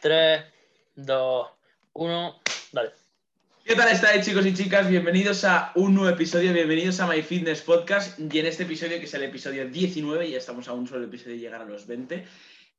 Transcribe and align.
3, 0.00 0.44
2, 0.94 1.46
1, 1.94 2.40
dale. 2.72 2.90
¿Qué 3.64 3.74
tal 3.74 3.90
estáis 3.90 4.24
chicos 4.24 4.46
y 4.46 4.54
chicas? 4.54 4.88
Bienvenidos 4.88 5.44
a 5.44 5.72
un 5.74 5.94
nuevo 5.94 6.08
episodio, 6.08 6.52
bienvenidos 6.52 7.00
a 7.00 7.08
My 7.08 7.20
Fitness 7.20 7.62
Podcast 7.62 8.18
y 8.18 8.38
en 8.38 8.46
este 8.46 8.62
episodio 8.62 8.98
que 8.98 9.06
es 9.06 9.14
el 9.14 9.24
episodio 9.24 9.68
19, 9.68 10.30
ya 10.30 10.38
estamos 10.38 10.68
a 10.68 10.72
un 10.72 10.86
solo 10.86 11.04
episodio 11.04 11.32
de 11.32 11.40
llegar 11.40 11.62
a 11.62 11.64
los 11.64 11.88
20, 11.88 12.24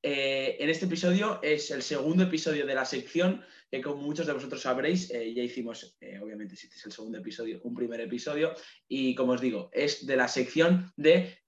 eh, 0.02 0.58
en 0.60 0.70
este 0.70 0.86
episodio 0.86 1.40
es 1.44 1.70
el 1.72 1.84
segundo 1.84 2.24
episodio 2.24 2.66
de 2.66 2.74
la 2.74 2.86
sección 2.86 3.44
que 3.70 3.82
como 3.82 4.02
muchos 4.02 4.28
de 4.28 4.34
vosotros 4.34 4.62
sabréis, 4.62 5.12
eh, 5.12 5.34
ya 5.34 5.44
hicimos, 5.44 5.98
eh, 6.02 6.20
obviamente 6.22 6.56
si 6.56 6.68
este 6.68 6.78
es 6.78 6.86
el 6.86 6.92
segundo 6.92 7.18
episodio, 7.18 7.60
un 7.64 7.76
primer 7.76 8.02
episodio 8.02 8.54
y 8.88 9.16
como 9.16 9.34
os 9.34 9.42
digo, 9.42 9.70
es 9.74 10.06
de 10.06 10.16
la 10.16 10.28
sección 10.28 10.92
de 10.96 11.40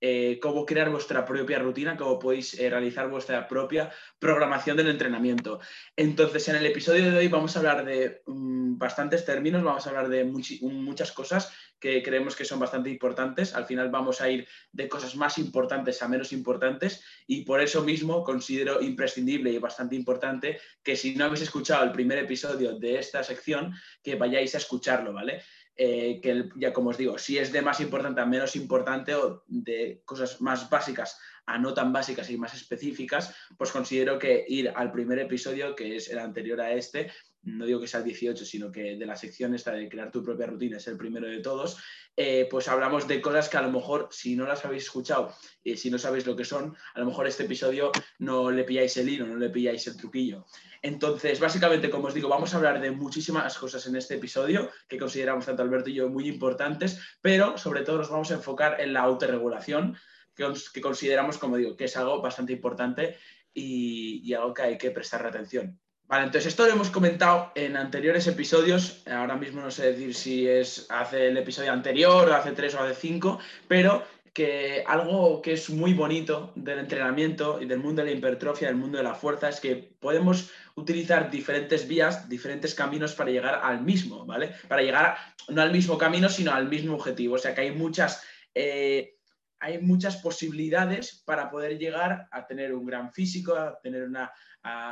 cómo 0.41 0.65
crear 0.65 0.89
vuestra 0.89 1.25
propia 1.25 1.59
rutina, 1.59 1.95
cómo 1.97 2.19
podéis 2.19 2.57
realizar 2.57 3.09
vuestra 3.09 3.47
propia 3.47 3.91
programación 4.19 4.77
del 4.77 4.89
entrenamiento. 4.89 5.59
Entonces, 5.95 6.47
en 6.49 6.55
el 6.55 6.65
episodio 6.65 7.11
de 7.11 7.17
hoy 7.17 7.27
vamos 7.27 7.55
a 7.55 7.59
hablar 7.59 7.85
de 7.85 8.21
mm, 8.25 8.77
bastantes 8.77 9.25
términos, 9.25 9.63
vamos 9.63 9.85
a 9.85 9.89
hablar 9.89 10.09
de 10.09 10.25
muchas 10.25 11.11
cosas 11.11 11.51
que 11.81 12.01
creemos 12.03 12.35
que 12.35 12.45
son 12.45 12.59
bastante 12.59 12.89
importantes. 12.89 13.53
Al 13.53 13.65
final 13.65 13.89
vamos 13.89 14.21
a 14.21 14.29
ir 14.29 14.47
de 14.71 14.87
cosas 14.87 15.15
más 15.15 15.37
importantes 15.39 16.01
a 16.01 16.07
menos 16.07 16.31
importantes 16.31 17.03
y 17.27 17.43
por 17.43 17.59
eso 17.59 17.83
mismo 17.83 18.23
considero 18.23 18.81
imprescindible 18.81 19.51
y 19.51 19.57
bastante 19.57 19.95
importante 19.95 20.59
que 20.83 20.95
si 20.95 21.15
no 21.15 21.25
habéis 21.25 21.41
escuchado 21.41 21.83
el 21.83 21.91
primer 21.91 22.19
episodio 22.19 22.77
de 22.77 22.99
esta 22.99 23.23
sección, 23.23 23.73
que 24.03 24.15
vayáis 24.15 24.53
a 24.53 24.59
escucharlo, 24.59 25.11
¿vale? 25.11 25.41
Eh, 25.75 26.19
que 26.21 26.49
ya 26.57 26.71
como 26.71 26.91
os 26.91 26.97
digo, 26.97 27.17
si 27.17 27.39
es 27.39 27.51
de 27.51 27.61
más 27.61 27.79
importante 27.79 28.21
a 28.21 28.25
menos 28.25 28.55
importante 28.55 29.15
o 29.15 29.43
de 29.47 30.03
cosas 30.05 30.39
más 30.39 30.69
básicas 30.69 31.17
a 31.47 31.57
no 31.57 31.73
tan 31.73 31.91
básicas 31.91 32.29
y 32.29 32.37
más 32.37 32.53
específicas, 32.53 33.33
pues 33.57 33.71
considero 33.71 34.19
que 34.19 34.45
ir 34.47 34.71
al 34.75 34.91
primer 34.91 35.17
episodio, 35.17 35.75
que 35.75 35.95
es 35.95 36.09
el 36.09 36.19
anterior 36.19 36.61
a 36.61 36.73
este, 36.73 37.11
no 37.43 37.65
digo 37.65 37.79
que 37.79 37.87
sea 37.87 38.01
el 38.01 38.05
18, 38.05 38.45
sino 38.45 38.71
que 38.71 38.95
de 38.95 39.05
la 39.05 39.15
sección 39.15 39.55
esta 39.55 39.71
de 39.71 39.89
crear 39.89 40.11
tu 40.11 40.23
propia 40.23 40.45
rutina 40.45 40.77
es 40.77 40.87
el 40.87 40.97
primero 40.97 41.27
de 41.27 41.39
todos, 41.39 41.77
eh, 42.15 42.47
pues 42.49 42.67
hablamos 42.67 43.07
de 43.07 43.21
cosas 43.21 43.49
que 43.49 43.57
a 43.57 43.61
lo 43.61 43.71
mejor 43.71 44.09
si 44.11 44.35
no 44.35 44.45
las 44.45 44.63
habéis 44.65 44.83
escuchado 44.83 45.33
y 45.63 45.77
si 45.77 45.89
no 45.89 45.97
sabéis 45.97 46.25
lo 46.25 46.35
que 46.35 46.45
son, 46.45 46.75
a 46.93 46.99
lo 46.99 47.05
mejor 47.05 47.27
este 47.27 47.43
episodio 47.43 47.91
no 48.19 48.51
le 48.51 48.63
pilláis 48.63 48.95
el 48.97 49.09
hilo, 49.09 49.25
no 49.25 49.37
le 49.37 49.49
pilláis 49.49 49.87
el 49.87 49.97
truquillo. 49.97 50.45
Entonces, 50.81 51.39
básicamente, 51.39 51.89
como 51.89 52.07
os 52.07 52.13
digo, 52.13 52.27
vamos 52.27 52.53
a 52.53 52.57
hablar 52.57 52.81
de 52.81 52.91
muchísimas 52.91 53.57
cosas 53.57 53.85
en 53.87 53.95
este 53.95 54.15
episodio 54.15 54.69
que 54.87 54.97
consideramos 54.97 55.45
tanto 55.45 55.61
Alberto 55.61 55.89
y 55.89 55.95
yo 55.95 56.09
muy 56.09 56.27
importantes, 56.27 56.99
pero 57.21 57.57
sobre 57.57 57.83
todo 57.83 57.99
nos 57.99 58.09
vamos 58.09 58.31
a 58.31 58.35
enfocar 58.35 58.81
en 58.81 58.93
la 58.93 59.01
autorregulación, 59.01 59.97
que, 60.35 60.51
que 60.73 60.81
consideramos, 60.81 61.37
como 61.37 61.57
digo, 61.57 61.75
que 61.75 61.85
es 61.85 61.97
algo 61.97 62.21
bastante 62.21 62.53
importante 62.53 63.17
y, 63.53 64.21
y 64.23 64.33
algo 64.33 64.53
que 64.53 64.61
hay 64.63 64.77
que 64.77 64.91
prestar 64.91 65.25
atención. 65.25 65.79
Vale, 66.11 66.25
entonces 66.25 66.47
esto 66.47 66.65
lo 66.65 66.73
hemos 66.73 66.89
comentado 66.89 67.53
en 67.55 67.77
anteriores 67.77 68.27
episodios. 68.27 69.01
Ahora 69.07 69.37
mismo 69.37 69.61
no 69.61 69.71
sé 69.71 69.93
decir 69.93 70.13
si 70.13 70.45
es 70.45 70.85
hace 70.89 71.29
el 71.29 71.37
episodio 71.37 71.71
anterior, 71.71 72.27
o 72.27 72.35
hace 72.35 72.51
tres 72.51 72.75
o 72.75 72.81
hace 72.81 72.95
cinco, 72.95 73.39
pero 73.69 74.03
que 74.33 74.83
algo 74.85 75.41
que 75.41 75.53
es 75.53 75.69
muy 75.69 75.93
bonito 75.93 76.51
del 76.55 76.79
entrenamiento 76.79 77.61
y 77.61 77.65
del 77.65 77.79
mundo 77.79 78.03
de 78.03 78.11
la 78.11 78.17
hipertrofia, 78.17 78.67
del 78.67 78.75
mundo 78.75 78.97
de 78.97 79.05
la 79.05 79.15
fuerza, 79.15 79.47
es 79.47 79.61
que 79.61 79.77
podemos 79.77 80.51
utilizar 80.75 81.31
diferentes 81.31 81.87
vías, 81.87 82.27
diferentes 82.27 82.75
caminos 82.75 83.13
para 83.13 83.31
llegar 83.31 83.61
al 83.63 83.79
mismo, 83.79 84.25
¿vale? 84.25 84.53
Para 84.67 84.81
llegar 84.81 85.15
no 85.47 85.61
al 85.61 85.71
mismo 85.71 85.97
camino, 85.97 86.27
sino 86.27 86.51
al 86.51 86.67
mismo 86.67 86.95
objetivo. 86.95 87.35
O 87.35 87.39
sea 87.39 87.55
que 87.55 87.61
hay 87.61 87.71
muchas, 87.71 88.21
eh, 88.53 89.17
hay 89.61 89.79
muchas 89.79 90.17
posibilidades 90.17 91.23
para 91.25 91.49
poder 91.49 91.77
llegar 91.77 92.27
a 92.31 92.45
tener 92.45 92.73
un 92.73 92.85
gran 92.85 93.13
físico, 93.13 93.55
a 93.55 93.79
tener 93.79 94.03
una 94.03 94.31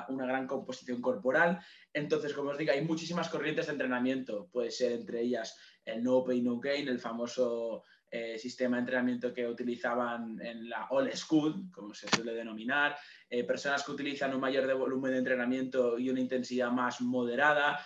una 0.10 0.26
gran 0.26 0.48
composición 0.48 1.02
corporal. 1.02 1.60
Entonces, 1.94 2.34
como 2.34 2.50
os 2.50 2.58
digo, 2.58 2.72
hay 2.72 2.84
muchísimas 2.84 3.30
corrientes 3.30 3.68
de 3.68 3.74
entrenamiento. 3.74 4.50
Puede 4.52 4.72
ser 4.72 4.94
entre 4.94 5.22
ellas 5.22 5.58
el 5.86 6.04
no 6.04 6.24
pay, 6.24 6.42
no 6.42 6.60
gain, 6.60 6.88
el 6.88 7.00
famoso 7.00 7.84
eh, 8.12 8.38
sistema 8.40 8.78
de 8.78 8.82
entrenamiento 8.82 9.34
que 9.34 9.48
utilizaban 9.48 10.40
en 10.42 10.70
la 10.70 10.88
old 10.90 11.14
school, 11.14 11.70
como 11.72 11.94
se 11.94 12.08
suele 12.10 12.34
denominar, 12.34 12.98
eh, 13.30 13.44
personas 13.44 13.84
que 13.84 13.92
utilizan 13.92 14.34
un 14.34 14.42
mayor 14.42 14.72
volumen 14.76 15.12
de 15.12 15.20
entrenamiento 15.20 15.98
y 16.00 16.10
una 16.10 16.20
intensidad 16.20 16.72
más 16.72 17.02
moderada, 17.02 17.80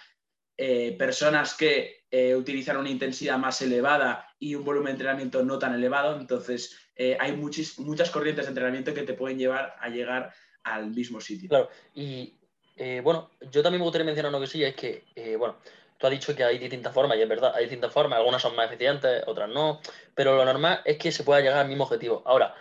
eh, 0.58 0.96
personas 0.98 1.56
que 1.56 2.04
utilizan 2.38 2.78
una 2.78 2.92
intensidad 2.92 3.40
más 3.40 3.60
elevada 3.64 4.30
y 4.38 4.54
un 4.54 4.64
volumen 4.64 4.86
de 4.86 4.92
entrenamiento 4.92 5.44
no 5.44 5.58
tan 5.58 5.74
elevado. 5.74 6.16
Entonces, 6.16 6.78
hay 6.96 7.32
muchas 7.32 8.12
corrientes 8.12 8.46
de 8.46 8.50
entrenamiento 8.50 8.94
que 8.94 9.02
te 9.02 9.16
pueden 9.16 9.40
llevar 9.40 9.74
a 9.80 9.90
llegar 9.90 10.32
al 10.64 10.92
mismo 10.92 11.20
sitio. 11.20 11.50
Claro, 11.50 11.70
y 11.96 12.36
eh, 12.76 13.02
bueno, 13.04 13.30
yo 13.52 13.62
también 13.62 13.80
me 13.80 13.86
gustaría 13.86 14.06
mencionar 14.06 14.32
una 14.32 14.40
cosilla, 14.40 14.68
es 14.68 14.76
que, 14.76 15.04
eh, 15.16 15.36
bueno, 15.36 15.58
tú 15.98 16.08
has 16.08 16.12
dicho 16.12 16.36
que 16.36 16.44
hay 16.44 16.58
distintas 16.58 16.94
formas, 16.94 17.18
y 17.18 17.22
es 17.22 17.30
verdad, 17.30 17.54
hay 17.56 17.64
distintas 17.64 17.92
formas, 17.92 18.18
algunas 18.18 18.42
son 18.42 18.56
más 18.56 18.72
eficientes, 18.72 19.24
otras 19.28 19.50
no, 19.50 19.80
pero 20.16 20.36
lo 20.36 20.46
normal 20.46 20.82
es 20.86 20.98
que 20.98 21.12
se 21.12 21.24
pueda 21.24 21.42
llegar 21.42 21.60
al 21.60 21.68
mismo 21.68 21.84
objetivo. 21.84 22.24
Ahora, 22.26 22.56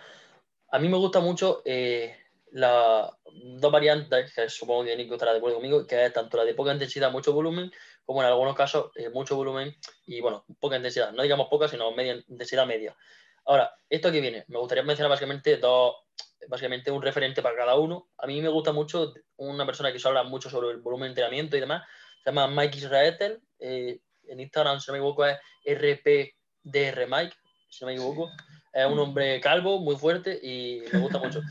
a 0.71 0.79
mí 0.79 0.87
me 0.87 0.97
gusta 0.97 1.19
mucho 1.19 1.61
eh, 1.65 2.15
las 2.53 3.09
dos 3.31 3.71
variantes, 3.71 4.31
que 4.33 4.47
supongo 4.47 4.83
que 4.83 4.95
Nico 4.95 5.15
estará 5.15 5.31
de 5.31 5.39
acuerdo 5.39 5.57
conmigo, 5.57 5.87
que 5.87 6.05
es 6.05 6.13
tanto 6.13 6.37
la 6.37 6.45
de 6.45 6.53
poca 6.53 6.71
intensidad, 6.71 7.11
mucho 7.11 7.33
volumen, 7.33 7.71
como 8.05 8.21
en 8.21 8.27
algunos 8.27 8.55
casos 8.55 8.91
mucho 9.11 9.35
volumen 9.35 9.75
y, 10.05 10.21
bueno, 10.21 10.45
poca 10.59 10.77
intensidad, 10.77 11.11
no 11.13 11.23
digamos 11.23 11.47
poca, 11.49 11.67
sino 11.67 11.91
media 11.91 12.13
intensidad 12.27 12.67
media. 12.67 12.95
Ahora, 13.45 13.73
esto 13.89 14.09
aquí 14.09 14.21
viene, 14.21 14.45
me 14.47 14.59
gustaría 14.59 14.83
mencionar 14.83 15.09
básicamente 15.09 15.57
dos, 15.57 15.95
básicamente 16.47 16.91
un 16.91 17.01
referente 17.01 17.41
para 17.41 17.55
cada 17.55 17.75
uno. 17.75 18.09
A 18.17 18.27
mí 18.27 18.39
me 18.39 18.49
gusta 18.49 18.71
mucho 18.71 19.13
una 19.37 19.65
persona 19.65 19.91
que 19.91 19.99
se 19.99 20.07
habla 20.07 20.23
mucho 20.23 20.49
sobre 20.49 20.69
el 20.69 20.77
volumen 20.77 21.07
de 21.07 21.09
entrenamiento 21.09 21.57
y 21.57 21.59
demás, 21.59 21.83
se 22.23 22.29
llama 22.29 22.47
Mike 22.47 22.77
Israel, 22.77 23.41
eh, 23.59 23.99
en 24.27 24.39
Instagram, 24.39 24.79
si 24.79 24.91
no 24.91 24.93
me 24.93 24.99
equivoco, 24.99 25.25
es 25.25 25.37
RPDR 25.65 27.07
Mike, 27.07 27.35
si 27.69 27.83
no 27.83 27.87
me 27.87 27.93
equivoco. 27.93 28.29
Es 28.71 28.85
un 28.85 28.97
hombre 28.99 29.39
calvo, 29.41 29.79
muy 29.79 29.95
fuerte 29.95 30.39
y 30.41 30.83
me 30.91 30.99
gusta 30.99 31.19
mucho. 31.19 31.41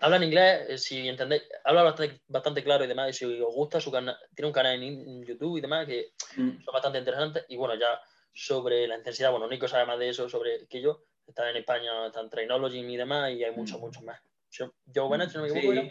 Habla 0.00 0.16
en 0.16 0.22
inglés, 0.24 0.66
eh, 0.68 0.78
si 0.78 1.08
entendéis, 1.08 1.42
habla 1.64 1.82
bastante, 1.82 2.20
bastante, 2.28 2.62
claro 2.62 2.84
y 2.84 2.88
demás, 2.88 3.10
y 3.10 3.12
si 3.12 3.24
os 3.24 3.54
gusta, 3.54 3.80
su 3.80 3.90
canal, 3.90 4.16
tiene 4.34 4.46
un 4.46 4.52
canal 4.52 4.82
en 4.82 5.24
YouTube 5.24 5.58
y 5.58 5.60
demás 5.60 5.86
que 5.86 6.12
mm. 6.36 6.62
son 6.64 6.72
bastante 6.72 6.98
interesantes. 6.98 7.44
Y 7.48 7.56
bueno, 7.56 7.74
ya 7.74 8.00
sobre 8.32 8.86
la 8.86 8.96
intensidad, 8.96 9.30
bueno, 9.30 9.48
Nico 9.48 9.66
sabe 9.66 9.86
más 9.86 9.98
de 9.98 10.08
eso 10.08 10.28
sobre 10.28 10.66
que 10.68 10.80
yo, 10.80 11.04
está 11.26 11.50
en 11.50 11.56
España, 11.56 12.06
está 12.06 12.20
en 12.20 12.30
Trainology 12.30 12.78
y 12.78 12.96
demás, 12.96 13.32
y 13.32 13.44
hay 13.44 13.52
muchos, 13.52 13.78
mm. 13.78 13.80
muchos 13.80 14.02
más. 14.02 14.20
Joe 14.56 15.10
Bennett, 15.10 15.34
no 15.34 15.42
me 15.42 15.48
equivoco. 15.48 15.80
Sí. 15.80 15.90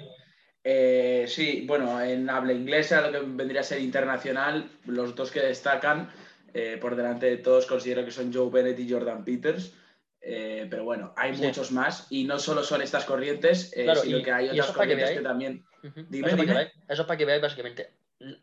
Eh, 0.63 1.25
sí, 1.27 1.63
bueno, 1.65 2.01
en 2.01 2.29
habla 2.29 2.53
inglesa, 2.53 3.09
lo 3.09 3.11
que 3.11 3.25
vendría 3.25 3.61
a 3.61 3.63
ser 3.63 3.79
internacional, 3.79 4.69
los 4.85 5.15
dos 5.15 5.31
que 5.31 5.39
destacan 5.39 6.09
eh, 6.53 6.77
por 6.81 6.95
delante 6.95 7.27
de 7.27 7.37
todos 7.37 7.65
considero 7.65 8.03
que 8.03 8.11
son 8.11 8.33
Joe 8.33 8.49
Bennett 8.49 8.79
y 8.79 8.91
Jordan 8.91 9.23
Peters. 9.23 9.73
Eh, 10.29 10.67
pero 10.69 10.83
bueno, 10.83 11.13
hay 11.15 11.31
muchos 11.37 11.71
más 11.71 12.07
y 12.09 12.25
no 12.25 12.37
solo 12.37 12.61
son 12.61 12.81
estas 12.81 13.05
corrientes, 13.05 13.71
sino 13.71 14.21
que 14.21 14.31
hay 14.33 14.49
otras 14.49 14.75
corrientes 14.75 15.11
que, 15.11 15.21
también. 15.21 15.65
Dime, 16.09 16.27
eso, 16.27 16.35
dime. 16.35 16.73
eso, 16.89 17.01
es 17.01 17.07
para 17.07 17.17
que 17.17 17.23
veáis 17.23 17.41
básicamente. 17.41 17.91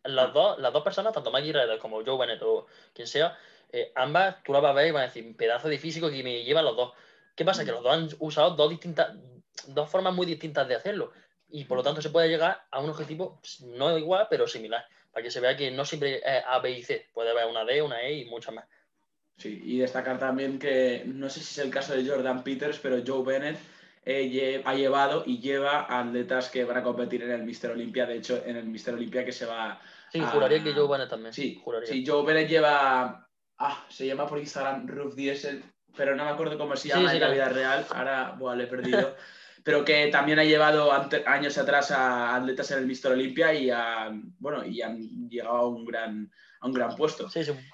Las, 0.04 0.32
dos, 0.32 0.58
las 0.60 0.72
dos 0.72 0.82
personas, 0.82 1.12
tanto 1.12 1.30
Maggie 1.30 1.52
Redder 1.52 1.78
como 1.78 2.02
Joe 2.02 2.16
Bennett 2.16 2.40
o 2.42 2.68
quien 2.94 3.06
sea, 3.06 3.36
eh, 3.70 3.92
ambas 3.96 4.42
tú 4.42 4.54
las 4.54 4.62
vas 4.62 4.70
a 4.70 4.74
ver 4.74 4.86
y 4.86 4.90
van 4.92 5.02
a 5.02 5.06
decir, 5.08 5.36
pedazo 5.36 5.68
de 5.68 5.78
físico 5.78 6.08
que 6.08 6.22
me 6.22 6.42
llevan 6.42 6.64
los 6.64 6.74
dos. 6.74 6.92
¿Qué 7.34 7.44
pasa? 7.44 7.66
Que 7.66 7.72
los 7.72 7.82
dos 7.82 7.92
han 7.92 8.08
usado 8.18 8.52
dos 8.52 8.70
distintas, 8.70 9.14
dos 9.66 9.90
formas 9.90 10.14
muy 10.14 10.24
distintas 10.24 10.66
de 10.66 10.76
hacerlo. 10.76 11.12
Y 11.50 11.64
por 11.64 11.76
lo 11.76 11.82
tanto 11.82 12.00
se 12.00 12.08
puede 12.08 12.30
llegar 12.30 12.64
a 12.70 12.80
un 12.80 12.88
objetivo 12.88 13.42
no 13.60 13.98
igual, 13.98 14.28
pero 14.30 14.48
similar. 14.48 14.86
Para 15.12 15.22
que 15.22 15.30
se 15.30 15.40
vea 15.40 15.54
que 15.54 15.70
no 15.70 15.84
siempre 15.84 16.22
es 16.24 16.44
A, 16.46 16.60
B 16.60 16.70
y 16.70 16.82
C. 16.82 17.10
Puede 17.12 17.30
haber 17.30 17.44
una 17.44 17.66
D, 17.66 17.82
una 17.82 18.00
E 18.00 18.14
y 18.14 18.24
muchas 18.24 18.54
más. 18.54 18.64
Sí, 19.36 19.60
y 19.64 19.78
destacar 19.78 20.18
también 20.18 20.58
que 20.58 21.02
no 21.06 21.28
sé 21.28 21.40
si 21.40 21.58
es 21.60 21.66
el 21.66 21.72
caso 21.72 21.94
de 21.94 22.08
Jordan 22.08 22.44
Peters, 22.44 22.78
pero 22.78 23.02
Joe 23.04 23.24
Bennett 23.24 23.58
eh, 24.04 24.62
ha 24.64 24.74
llevado 24.74 25.24
y 25.26 25.40
lleva 25.40 25.86
atletas 25.88 26.50
que 26.50 26.64
van 26.64 26.76
a 26.76 26.82
competir 26.82 27.22
en 27.22 27.32
el 27.32 27.42
Mister 27.42 27.72
Olympia. 27.72 28.06
De 28.06 28.16
hecho, 28.16 28.42
en 28.46 28.56
el 28.56 28.66
Mister 28.66 28.94
Olympia 28.94 29.24
que 29.24 29.32
se 29.32 29.46
va. 29.46 29.80
Sí, 30.12 30.20
juraría 30.20 30.62
que 30.62 30.72
Joe 30.72 30.88
Bennett 30.88 31.10
también. 31.10 31.32
Sí, 31.32 31.60
juraría. 31.62 31.88
sí, 31.88 32.04
Joe 32.06 32.24
Bennett 32.24 32.48
lleva 32.48 33.24
Ah, 33.58 33.84
se 33.88 34.06
llama 34.06 34.26
por 34.26 34.38
Instagram 34.38 34.86
Roof 34.88 35.14
Diesel, 35.14 35.62
pero 35.96 36.16
no 36.16 36.24
me 36.24 36.30
acuerdo 36.30 36.58
cómo 36.58 36.76
se 36.76 36.88
llama 36.88 37.12
en 37.12 37.20
la 37.20 37.30
vida 37.30 37.48
real. 37.48 37.86
Ahora, 37.90 38.34
bueno, 38.38 38.56
le 38.56 38.64
he 38.64 38.66
perdido. 38.66 39.14
pero 39.64 39.84
que 39.84 40.08
también 40.08 40.38
ha 40.38 40.44
llevado 40.44 40.90
años 41.26 41.56
atrás 41.56 41.90
a 41.90 42.34
atletas 42.34 42.70
en 42.72 42.80
el 42.80 42.86
Mister 42.86 43.12
Olympia 43.12 43.54
y, 43.54 43.70
bueno, 44.38 44.64
y 44.66 44.82
han 44.82 45.28
llegado 45.28 45.56
a 45.56 45.68
un 45.68 45.84
gran, 45.84 46.30
a 46.64 46.66
un 46.66 46.72
gran 46.72 46.96
puesto. 46.96 47.28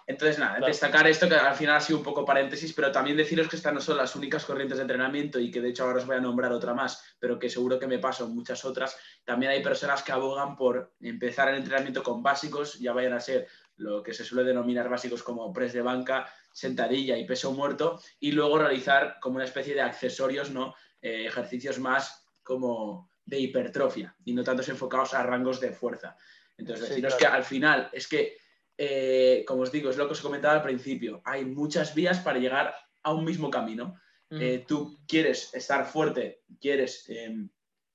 Entonces, 0.06 0.38
nada, 0.38 0.66
destacar 0.66 1.06
esto 1.06 1.28
que 1.28 1.36
al 1.36 1.54
final 1.54 1.76
ha 1.76 1.80
sido 1.80 2.00
un 2.00 2.04
poco 2.04 2.24
paréntesis, 2.24 2.72
pero 2.72 2.90
también 2.90 3.16
deciros 3.16 3.46
que 3.46 3.54
estas 3.54 3.72
no 3.72 3.80
son 3.80 3.96
las 3.96 4.16
únicas 4.16 4.44
corrientes 4.44 4.78
de 4.78 4.82
entrenamiento 4.82 5.38
y 5.38 5.48
que 5.48 5.60
de 5.60 5.68
hecho 5.68 5.84
ahora 5.84 5.98
os 5.98 6.06
voy 6.06 6.16
a 6.16 6.20
nombrar 6.20 6.52
otra 6.52 6.74
más, 6.74 7.14
pero 7.20 7.38
que 7.38 7.48
seguro 7.48 7.78
que 7.78 7.86
me 7.86 8.00
paso 8.00 8.28
muchas 8.28 8.64
otras. 8.64 8.96
También 9.24 9.52
hay 9.52 9.62
personas 9.62 10.02
que 10.02 10.10
abogan 10.10 10.56
por 10.56 10.92
empezar 11.00 11.48
el 11.50 11.58
entrenamiento 11.58 12.02
con 12.02 12.20
básicos, 12.20 12.80
ya 12.80 12.92
vayan 12.92 13.12
a 13.12 13.20
ser 13.20 13.46
lo 13.76 14.02
que 14.02 14.12
se 14.12 14.24
suele 14.24 14.42
denominar 14.42 14.88
básicos 14.88 15.22
como 15.22 15.52
press 15.52 15.72
de 15.72 15.82
banca, 15.82 16.28
sentadilla 16.52 17.16
y 17.16 17.24
peso 17.24 17.52
muerto, 17.52 18.00
y 18.18 18.32
luego 18.32 18.58
realizar 18.58 19.18
como 19.20 19.36
una 19.36 19.44
especie 19.44 19.74
de 19.74 19.82
accesorios, 19.82 20.50
¿no? 20.50 20.74
Eh, 21.00 21.26
ejercicios 21.26 21.78
más 21.78 22.26
como 22.42 23.08
hipertrofia 23.30 24.16
y 24.24 24.32
no 24.32 24.42
tantos 24.42 24.68
enfocados 24.68 25.14
a 25.14 25.22
rangos 25.22 25.60
de 25.60 25.70
fuerza. 25.70 26.16
Entonces, 26.58 26.88
deciros 26.88 27.14
que 27.14 27.26
al 27.26 27.44
final 27.44 27.88
es 27.92 28.08
que, 28.08 28.36
eh, 28.82 29.44
como 29.46 29.60
os 29.60 29.70
digo, 29.70 29.90
es 29.90 29.98
lo 29.98 30.06
que 30.06 30.14
os 30.14 30.22
comentaba 30.22 30.54
al 30.54 30.62
principio, 30.62 31.20
hay 31.26 31.44
muchas 31.44 31.94
vías 31.94 32.18
para 32.20 32.38
llegar 32.38 32.74
a 33.02 33.12
un 33.12 33.26
mismo 33.26 33.50
camino. 33.50 34.00
Eh, 34.30 34.64
tú 34.66 34.98
quieres 35.06 35.52
estar 35.52 35.84
fuerte, 35.84 36.44
quieres 36.60 37.04
em, 37.08 37.50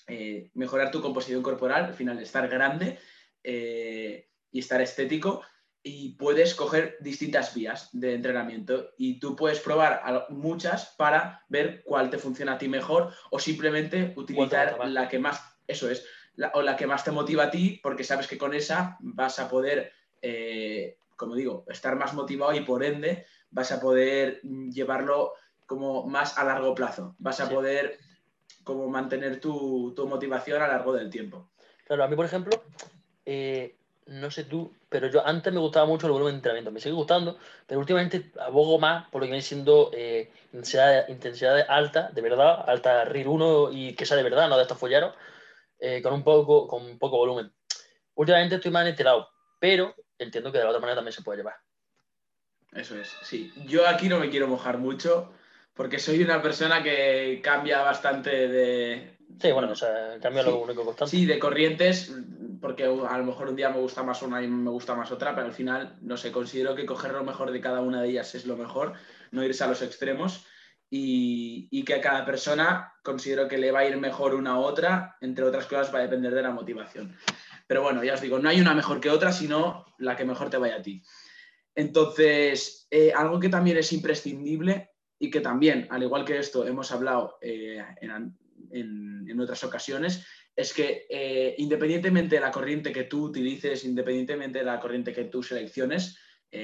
eh, 0.06 0.52
mejorar 0.54 0.92
tu 0.92 1.02
composición 1.02 1.42
corporal, 1.42 1.86
al 1.86 1.94
final 1.96 2.20
estar 2.20 2.48
grande 2.48 3.00
y 3.42 4.60
estar 4.60 4.80
estético, 4.80 5.42
y 5.82 6.10
puedes 6.18 6.54
coger 6.54 6.98
distintas 7.00 7.56
vías 7.56 7.90
de 7.92 8.14
entrenamiento 8.14 8.92
y 8.98 9.20
tú 9.20 9.36
puedes 9.36 9.60
probar 9.62 10.28
muchas 10.30 10.94
para 10.98 11.44
ver 11.50 11.82
cuál 11.84 12.12
te 12.12 12.20
funciona 12.20 12.54
a 12.54 12.58
ti 12.60 12.68
mejor 12.68 13.12
o 13.32 13.40
simplemente 13.40 14.14
utilizar 14.18 14.78
la 14.88 15.08
que 15.08 15.18
más, 15.18 15.42
eso 15.68 15.90
es, 15.90 16.06
o 16.54 16.62
la 16.62 16.76
que 16.76 16.86
más 16.86 17.04
te 17.04 17.12
motiva 17.12 17.46
a 17.46 17.52
ti 17.52 17.80
porque 17.82 18.04
sabes 18.04 18.28
que 18.28 18.38
con 18.38 18.54
esa 18.54 18.98
vas 19.00 19.40
a 19.40 19.50
poder, 19.50 19.92
eh, 20.22 20.98
como 21.16 21.36
digo, 21.36 21.66
estar 21.70 21.96
más 21.96 22.14
motivado 22.14 22.54
y 22.54 22.62
por 22.62 22.84
ende 22.84 23.26
vas 23.50 23.72
a 23.72 23.80
poder 23.80 24.42
llevarlo 24.42 25.34
como 25.66 26.06
más 26.06 26.38
a 26.38 26.44
largo 26.44 26.76
plazo, 26.76 27.16
vas 27.20 27.40
a 27.40 27.50
poder 27.50 27.98
como 28.64 28.88
mantener 28.90 29.40
tu, 29.40 29.96
motivación 30.08 30.62
a 30.62 30.68
lo 30.68 30.74
largo 30.74 30.94
del 30.94 31.10
tiempo. 31.10 31.50
Claro, 31.86 32.04
a 32.04 32.08
mí 32.08 32.16
por 32.16 32.26
ejemplo, 32.26 32.64
eh, 33.26 33.76
no 34.08 34.30
sé 34.30 34.44
tú, 34.44 34.74
pero 34.90 35.08
yo 35.08 35.26
antes 35.26 35.52
me 35.52 35.60
gustaba 35.60 35.86
mucho 35.86 36.08
el 36.08 36.14
volumen 36.14 36.34
de 36.34 36.38
entrenamiento, 36.38 36.72
me 36.72 36.80
sigue 36.80 36.94
gustando, 36.94 37.38
pero 37.66 37.80
últimamente 37.80 38.32
abogo 38.40 38.78
más 38.80 39.08
por 39.10 39.22
lo 39.22 39.26
que 39.26 39.32
viene 39.32 39.42
siendo 39.42 39.92
eh, 39.94 40.32
intensidad, 40.54 41.08
intensidad 41.08 41.66
alta, 41.68 42.10
de 42.14 42.22
verdad, 42.22 42.64
alta 42.68 43.06
RIR 43.06 43.28
1 43.28 43.72
y 43.72 43.96
que 43.96 44.06
sea 44.06 44.18
de 44.18 44.24
verdad, 44.24 44.50
no 44.50 44.58
de 44.58 44.64
estos 44.64 44.78
follaros, 44.78 45.16
eh, 45.80 46.02
con, 46.02 46.14
un 46.14 46.24
poco, 46.24 46.68
con 46.68 46.98
poco 47.00 47.18
volumen. 47.18 47.52
Últimamente 48.16 48.56
estoy 48.56 48.72
más 48.72 48.84
en 48.84 48.92
este 48.92 49.04
lado, 49.04 49.28
pero 49.60 49.96
entiendo 50.18 50.52
que 50.52 50.58
de 50.58 50.64
la 50.64 50.70
otra 50.70 50.82
manera 50.82 50.98
también 50.98 51.14
se 51.14 51.22
puede 51.22 51.40
llevar. 51.40 51.56
Eso 52.72 52.98
es, 53.00 53.16
sí. 53.24 53.54
Yo 53.66 53.88
aquí 53.88 54.10
no 54.10 54.20
me 54.20 54.30
quiero 54.30 54.48
mojar 54.48 54.78
mucho 54.78 55.34
porque 55.74 56.00
soy 56.00 56.22
una 56.24 56.42
persona 56.42 56.84
que 56.84 57.42
cambia 57.44 57.82
bastante 57.82 58.48
de... 58.48 59.18
Sí, 59.42 59.52
bueno, 59.52 59.72
o 59.72 59.76
sea, 59.76 60.18
cambia 60.22 60.44
lo 60.44 60.58
único 60.58 60.84
constante. 60.86 61.12
Sí, 61.12 61.26
de 61.26 61.40
corrientes 61.40 62.12
porque 62.66 62.84
a 62.84 63.18
lo 63.20 63.24
mejor 63.24 63.50
un 63.50 63.56
día 63.56 63.70
me 63.70 63.80
gusta 63.80 64.02
más 64.02 64.24
una 64.24 64.42
y 64.42 64.48
me 64.48 64.72
gusta 64.72 64.96
más 64.96 65.12
otra, 65.12 65.36
pero 65.36 65.46
al 65.46 65.54
final, 65.54 65.98
no 66.02 66.18
sé, 66.18 66.32
considero 66.32 66.74
que 66.74 66.88
coger 66.88 67.12
lo 67.12 67.24
mejor 67.24 67.52
de 67.52 67.62
cada 67.62 67.80
una 67.82 68.02
de 68.02 68.10
ellas 68.10 68.34
es 68.34 68.48
lo 68.48 68.58
mejor, 68.58 68.94
no 69.30 69.44
irse 69.44 69.64
a 69.64 69.68
los 69.68 69.84
extremos 69.84 70.48
y, 70.90 71.84
que 71.84 71.94
a 71.94 72.02
cada 72.02 72.26
persona 72.26 72.94
considero 73.04 73.48
que 73.48 73.60
le 73.60 73.72
va 73.72 73.82
a 73.82 73.86
ir 73.86 73.98
mejor 73.98 74.34
una 74.34 74.58
u 74.58 74.64
otra, 74.64 75.16
entre 75.22 75.46
otras 75.46 75.68
cosas 75.68 75.94
va 75.94 76.00
a 76.00 76.04
depender 76.04 76.34
de 76.34 76.42
la 76.42 76.50
motivación. 76.50 77.16
Pero 77.68 77.82
bueno, 77.82 78.04
ya 78.04 78.14
os 78.14 78.22
digo, 78.22 78.40
no 78.40 78.50
hay 78.50 78.62
una 78.62 78.74
mejor 78.74 79.00
que 79.00 79.10
otra, 79.10 79.32
sino 79.32 79.86
la 79.98 80.16
que 80.16 80.26
mejor 80.26 80.50
te 80.50 80.58
vaya 80.58 80.78
a 80.78 80.82
ti. 80.82 81.02
Entonces, 81.74 82.88
eh, 82.90 83.12
algo 83.14 83.40
que 83.40 83.50
también 83.50 83.78
es 83.78 83.92
imprescindible 83.92 84.92
y 85.20 85.30
que 85.30 85.42
también, 85.42 85.88
al 85.90 86.04
igual 86.04 86.24
que 86.24 86.38
esto, 86.38 86.66
hemos 86.66 86.92
hablado 86.92 87.38
eh, 87.42 87.84
en, 88.02 88.38
en, 88.72 89.40
otras 89.40 89.64
ocasiones, 89.64 90.26
es 90.56 90.74
que 90.74 91.06
eh, 91.10 91.56
independientemente 91.58 92.36
de 92.36 92.42
la 92.42 92.52
corriente 92.52 92.94
que 92.94 93.04
tú 93.04 93.26
utilices, 93.26 93.84
independientemente 93.84 94.60
de 94.60 94.66
la 94.66 94.80
corriente 94.80 95.12
que 95.12 95.26
tú 95.26 95.44
selecciones 95.44 96.18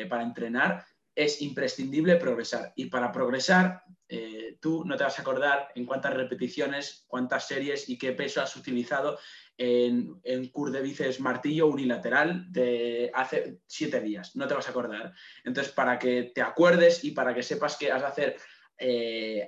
para 0.07 0.23
entrenar, 0.23 0.85
es 1.23 1.41
imprescindible 1.41 2.15
progresar. 2.15 2.73
Y 2.75 2.85
para 2.85 3.11
progresar, 3.11 3.83
eh, 4.07 4.57
tú 4.59 4.83
no 4.85 4.97
te 4.97 5.03
vas 5.03 5.17
a 5.17 5.21
acordar 5.21 5.69
en 5.75 5.85
cuántas 5.85 6.13
repeticiones, 6.13 7.05
cuántas 7.07 7.47
series 7.47 7.89
y 7.89 7.97
qué 7.97 8.11
peso 8.11 8.41
has 8.41 8.55
utilizado 8.55 9.19
en, 9.57 10.19
en 10.23 10.49
cur 10.49 10.71
de 10.71 10.81
bíceps 10.81 11.19
martillo 11.19 11.67
unilateral 11.67 12.51
de 12.51 13.11
hace 13.13 13.59
siete 13.67 14.01
días. 14.01 14.35
No 14.35 14.47
te 14.47 14.53
vas 14.53 14.67
a 14.67 14.71
acordar. 14.71 15.13
Entonces, 15.43 15.71
para 15.73 15.99
que 15.99 16.31
te 16.33 16.41
acuerdes 16.41 17.03
y 17.03 17.11
para 17.11 17.33
que 17.33 17.43
sepas 17.43 17.77
que 17.77 17.91
has 17.91 18.01
de 18.01 18.07
hacer 18.07 18.37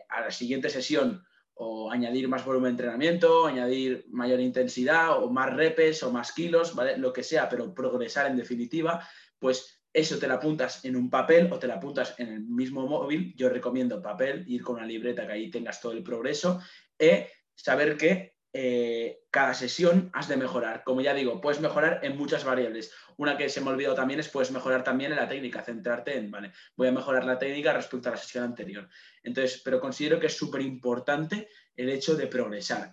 a 0.10 0.22
la 0.22 0.30
siguiente 0.30 0.70
sesión 0.70 1.26
o 1.56 1.92
añadir 1.92 2.28
más 2.28 2.46
volumen 2.46 2.76
de 2.76 2.84
entrenamiento, 2.84 3.46
añadir 3.46 4.06
mayor 4.10 4.40
intensidad 4.40 5.24
o 5.24 5.30
más 5.30 5.54
repes 5.54 6.02
o 6.04 6.12
más 6.12 6.32
kilos, 6.32 6.74
¿vale? 6.74 6.98
Lo 6.98 7.14
que 7.14 7.24
sea, 7.24 7.48
pero 7.48 7.74
progresar 7.74 8.28
en 8.28 8.38
definitiva, 8.38 9.08
pues 9.40 9.83
eso 9.94 10.18
te 10.18 10.28
lo 10.28 10.34
apuntas 10.34 10.84
en 10.86 10.96
un 10.96 11.10
papel 11.10 11.48
o 11.52 11.60
te 11.60 11.68
lo 11.68 11.74
apuntas 11.74 12.16
en 12.18 12.30
el 12.30 12.42
mismo 12.42 12.88
móvil. 12.88 13.34
Yo 13.38 13.50
recomiendo 13.50 14.02
papel, 14.02 14.44
ir 14.48 14.64
con 14.64 14.78
una 14.78 14.86
libreta 14.86 15.28
que 15.28 15.34
ahí 15.34 15.52
tengas 15.52 15.80
todo 15.80 15.92
el 15.92 16.04
progreso 16.04 16.60
y 16.98 17.26
saber 17.56 17.96
que 17.96 18.34
eh, 18.56 19.24
cada 19.32 19.56
sesión 19.56 20.12
has 20.14 20.28
de 20.28 20.38
mejorar. 20.38 20.84
Como 20.84 21.02
ya 21.02 21.14
digo, 21.14 21.42
puedes 21.42 21.60
mejorar 21.60 22.00
en 22.04 22.18
muchas 22.18 22.44
variables. 22.44 22.92
Una 23.18 23.36
que 23.36 23.50
se 23.50 23.62
me 23.62 23.72
olvidó 23.72 23.96
también 23.96 24.20
es 24.20 24.30
puedes 24.30 24.52
mejorar 24.52 24.84
también 24.84 25.12
en 25.12 25.18
la 25.18 25.28
técnica, 25.28 25.64
centrarte 25.64 26.18
en, 26.18 26.30
vale, 26.30 26.52
voy 26.76 26.88
a 26.88 26.92
mejorar 26.92 27.26
la 27.26 27.40
técnica 27.40 27.74
respecto 27.74 28.10
a 28.10 28.12
la 28.12 28.18
sesión 28.18 28.44
anterior. 28.44 28.88
Entonces, 29.24 29.62
pero 29.64 29.80
considero 29.80 30.20
que 30.20 30.28
es 30.28 30.38
súper 30.38 30.62
importante 30.62 31.50
el 31.76 31.90
hecho 31.90 32.16
de 32.16 32.28
progresar. 32.28 32.92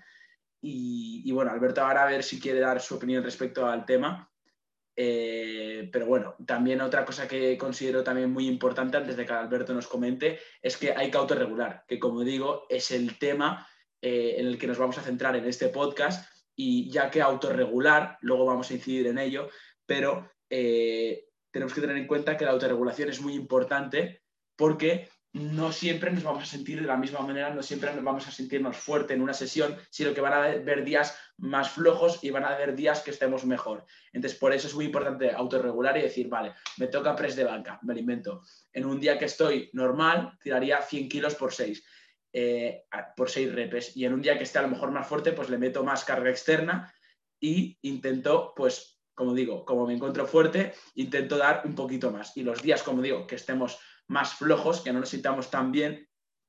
Y, 0.62 1.30
bueno, 1.32 1.50
Alberto 1.50 1.82
ahora 1.82 2.02
a 2.02 2.10
ver 2.10 2.22
si 2.22 2.38
quiere 2.38 2.60
dar 2.60 2.80
su 2.80 2.96
opinión 2.96 3.22
respecto 3.22 3.66
al 3.66 3.86
tema. 3.86 4.29
Eh, 4.96 5.88
pero 5.92 6.06
bueno, 6.06 6.36
también 6.46 6.80
otra 6.80 7.04
cosa 7.04 7.26
que 7.26 7.56
considero 7.56 8.02
también 8.02 8.30
muy 8.30 8.46
importante 8.46 8.96
antes 8.96 9.16
de 9.16 9.24
que 9.24 9.32
Alberto 9.32 9.72
nos 9.72 9.86
comente 9.86 10.38
es 10.60 10.76
que 10.76 10.92
hay 10.94 11.10
que 11.10 11.16
autorregular, 11.16 11.84
que 11.86 11.98
como 11.98 12.22
digo, 12.22 12.66
es 12.68 12.90
el 12.90 13.18
tema 13.18 13.66
eh, 14.02 14.36
en 14.38 14.46
el 14.46 14.58
que 14.58 14.66
nos 14.66 14.78
vamos 14.78 14.98
a 14.98 15.02
centrar 15.02 15.36
en 15.36 15.46
este 15.46 15.68
podcast 15.68 16.28
y 16.54 16.90
ya 16.90 17.10
que 17.10 17.22
autorregular, 17.22 18.18
luego 18.20 18.44
vamos 18.44 18.70
a 18.70 18.74
incidir 18.74 19.06
en 19.06 19.18
ello, 19.18 19.48
pero 19.86 20.30
eh, 20.50 21.26
tenemos 21.50 21.72
que 21.72 21.80
tener 21.80 21.96
en 21.96 22.06
cuenta 22.06 22.36
que 22.36 22.44
la 22.44 22.50
autorregulación 22.50 23.08
es 23.08 23.20
muy 23.20 23.34
importante 23.34 24.22
porque 24.56 25.08
no 25.32 25.70
siempre 25.70 26.10
nos 26.10 26.24
vamos 26.24 26.42
a 26.42 26.46
sentir 26.46 26.80
de 26.80 26.86
la 26.86 26.96
misma 26.96 27.20
manera, 27.20 27.54
no 27.54 27.62
siempre 27.62 27.94
nos 27.94 28.02
vamos 28.02 28.26
a 28.26 28.32
sentirnos 28.32 28.76
fuerte 28.76 29.14
en 29.14 29.22
una 29.22 29.32
sesión, 29.32 29.76
sino 29.88 30.12
que 30.12 30.20
van 30.20 30.32
a 30.32 30.44
haber 30.44 30.84
días 30.84 31.16
más 31.36 31.70
flojos 31.70 32.22
y 32.22 32.30
van 32.30 32.44
a 32.44 32.48
haber 32.48 32.74
días 32.74 33.00
que 33.00 33.12
estemos 33.12 33.44
mejor. 33.44 33.84
Entonces, 34.12 34.38
por 34.38 34.52
eso 34.52 34.66
es 34.66 34.74
muy 34.74 34.86
importante 34.86 35.30
autorregular 35.30 35.96
y 35.98 36.02
decir, 36.02 36.28
vale, 36.28 36.54
me 36.78 36.88
toca 36.88 37.14
press 37.14 37.36
de 37.36 37.44
banca, 37.44 37.78
me 37.82 37.94
lo 37.94 38.00
invento. 38.00 38.42
En 38.72 38.86
un 38.86 38.98
día 38.98 39.18
que 39.18 39.26
estoy 39.26 39.70
normal, 39.72 40.36
tiraría 40.42 40.82
100 40.82 41.08
kilos 41.08 41.34
por 41.36 41.52
6 41.52 41.84
eh, 42.32 42.84
por 43.16 43.28
seis 43.28 43.52
repes. 43.52 43.96
Y 43.96 44.04
en 44.04 44.14
un 44.14 44.22
día 44.22 44.36
que 44.38 44.44
esté 44.44 44.58
a 44.58 44.62
lo 44.62 44.68
mejor 44.68 44.90
más 44.90 45.06
fuerte, 45.06 45.32
pues 45.32 45.50
le 45.50 45.58
meto 45.58 45.82
más 45.82 46.04
carga 46.04 46.30
externa 46.30 46.92
y 47.40 47.78
intento, 47.82 48.52
pues, 48.54 49.00
como 49.14 49.34
digo, 49.34 49.64
como 49.64 49.86
me 49.86 49.94
encuentro 49.94 50.26
fuerte, 50.26 50.72
intento 50.94 51.36
dar 51.36 51.62
un 51.64 51.74
poquito 51.74 52.10
más. 52.10 52.36
Y 52.36 52.42
los 52.42 52.62
días, 52.62 52.82
como 52.82 53.02
digo, 53.02 53.26
que 53.26 53.34
estemos 53.34 53.78
más 54.10 54.34
flojos, 54.34 54.80
que 54.80 54.92
no 54.92 55.00
nos 55.00 55.08
sintamos 55.08 55.50
tan 55.50 55.70
bien, 55.70 56.08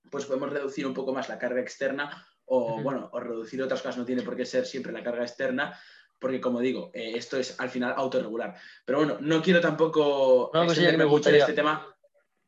pues 0.09 0.25
podemos 0.25 0.49
reducir 0.49 0.85
un 0.87 0.95
poco 0.95 1.13
más 1.13 1.29
la 1.29 1.37
carga 1.37 1.61
externa 1.61 2.25
o, 2.45 2.81
bueno, 2.81 3.09
o 3.13 3.19
reducir 3.19 3.61
otras 3.61 3.81
cosas. 3.81 3.97
No 3.97 4.05
tiene 4.05 4.23
por 4.23 4.35
qué 4.35 4.45
ser 4.45 4.65
siempre 4.65 4.91
la 4.91 5.03
carga 5.03 5.21
externa, 5.21 5.79
porque 6.19 6.41
como 6.41 6.59
digo, 6.59 6.89
eh, 6.93 7.13
esto 7.15 7.37
es 7.37 7.59
al 7.59 7.69
final 7.69 7.93
autorregular. 7.95 8.55
Pero 8.83 8.97
bueno, 8.97 9.17
no 9.21 9.43
quiero 9.43 9.61
tampoco 9.61 10.51
extenderme 10.53 11.05
mucho 11.05 11.29
en 11.29 11.35
este 11.35 11.53
tema. 11.53 11.87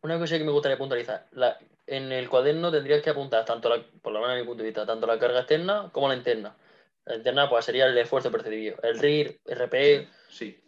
Una 0.02 0.18
cosa 0.18 0.38
que 0.38 0.44
me 0.44 0.52
gustaría 0.52 0.78
puntualizar, 0.80 1.28
la, 1.32 1.58
en 1.86 2.12
el 2.12 2.28
cuaderno 2.28 2.72
tendrías 2.72 3.04
que 3.04 3.12
apuntar 3.12 3.46
tanto, 3.46 3.70
la, 3.70 3.82
por 4.02 4.12
lo 4.14 4.20
menos 4.20 4.36
a 4.36 4.40
mi 4.40 4.46
punto 4.46 4.64
de 4.64 4.70
vista, 4.70 4.86
tanto 4.86 5.06
la 5.06 5.20
carga 5.20 5.40
externa 5.40 5.90
como 5.94 6.08
la 6.08 6.16
interna. 6.16 6.58
La 7.06 7.16
interna 7.16 7.48
pues, 7.48 7.66
sería 7.66 7.86
el 7.86 7.98
esfuerzo 7.98 8.32
percibido, 8.32 8.78
el 8.82 8.98
RIR, 8.98 9.42
RP, 9.46 10.10
sí. 10.30 10.60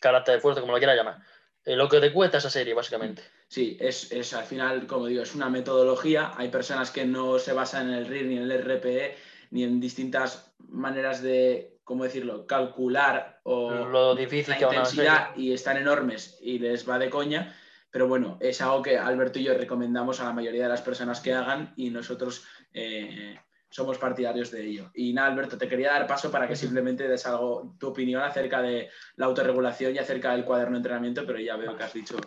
carácter 0.00 0.34
de 0.34 0.36
esfuerzo, 0.36 0.60
como 0.60 0.74
lo 0.74 0.78
quieras 0.78 0.96
llamar. 0.96 1.18
Eh, 1.64 1.74
lo 1.74 1.88
que 1.88 1.98
te 1.98 2.12
cuesta 2.12 2.38
esa 2.38 2.50
serie, 2.50 2.74
básicamente. 2.74 3.22
Sí, 3.48 3.76
es, 3.80 4.10
es, 4.12 4.34
al 4.34 4.44
final, 4.44 4.86
como 4.86 5.06
digo, 5.06 5.22
es 5.22 5.34
una 5.34 5.48
metodología. 5.48 6.32
Hay 6.36 6.48
personas 6.48 6.90
que 6.90 7.04
no 7.04 7.38
se 7.38 7.52
basan 7.52 7.88
en 7.88 7.94
el 7.94 8.06
RIR 8.06 8.26
ni 8.26 8.36
en 8.36 8.50
el 8.50 8.62
RPE, 8.62 9.16
ni 9.50 9.62
en 9.62 9.80
distintas 9.80 10.52
maneras 10.68 11.22
de, 11.22 11.78
¿cómo 11.84 12.04
decirlo?, 12.04 12.46
calcular 12.46 13.40
o 13.44 13.70
lo 13.70 14.14
difícil 14.14 14.56
la 14.58 14.66
intensidad 14.66 15.36
y 15.36 15.52
están 15.52 15.76
enormes 15.76 16.38
y 16.40 16.58
les 16.58 16.88
va 16.88 16.98
de 16.98 17.08
coña 17.08 17.54
pero 17.96 18.08
bueno, 18.08 18.36
es 18.40 18.60
algo 18.60 18.82
que 18.82 18.98
Alberto 18.98 19.38
y 19.38 19.44
yo 19.44 19.54
recomendamos 19.54 20.20
a 20.20 20.24
la 20.24 20.34
mayoría 20.34 20.64
de 20.64 20.68
las 20.68 20.82
personas 20.82 21.20
que 21.20 21.32
hagan 21.32 21.72
y 21.76 21.88
nosotros 21.88 22.44
eh, 22.74 23.38
somos 23.70 23.96
partidarios 23.96 24.50
de 24.50 24.66
ello. 24.66 24.90
Y 24.92 25.14
nada, 25.14 25.28
Alberto, 25.28 25.56
te 25.56 25.66
quería 25.66 25.92
dar 25.92 26.06
paso 26.06 26.30
para 26.30 26.46
que 26.46 26.56
simplemente 26.56 27.08
des 27.08 27.24
algo, 27.24 27.74
tu 27.78 27.88
opinión 27.88 28.22
acerca 28.22 28.60
de 28.60 28.90
la 29.16 29.24
autorregulación 29.24 29.94
y 29.94 29.98
acerca 29.98 30.32
del 30.32 30.44
cuaderno 30.44 30.72
de 30.72 30.80
entrenamiento, 30.80 31.24
pero 31.26 31.40
ya 31.40 31.56
veo 31.56 31.74
que 31.74 31.84
has 31.84 31.94
dicho 31.94 32.18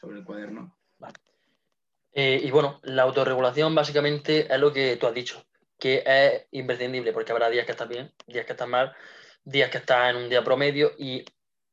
sobre 0.00 0.18
el 0.18 0.24
cuaderno. 0.24 0.76
Eh, 2.12 2.40
y 2.42 2.50
bueno, 2.50 2.80
la 2.82 3.02
autorregulación 3.02 3.74
básicamente 3.74 4.52
es 4.52 4.60
lo 4.60 4.72
que 4.72 4.96
tú 4.96 5.06
has 5.06 5.14
dicho, 5.14 5.44
que 5.78 6.02
es 6.04 6.46
imprescindible, 6.50 7.12
porque 7.12 7.32
habrá 7.32 7.48
días 7.50 7.66
que 7.66 7.72
estás 7.72 7.88
bien, 7.88 8.12
días 8.26 8.46
que 8.46 8.52
estás 8.52 8.68
mal, 8.68 8.94
días 9.44 9.70
que 9.70 9.78
estás 9.78 10.10
en 10.10 10.16
un 10.16 10.28
día 10.28 10.42
promedio 10.42 10.92
y 10.98 11.24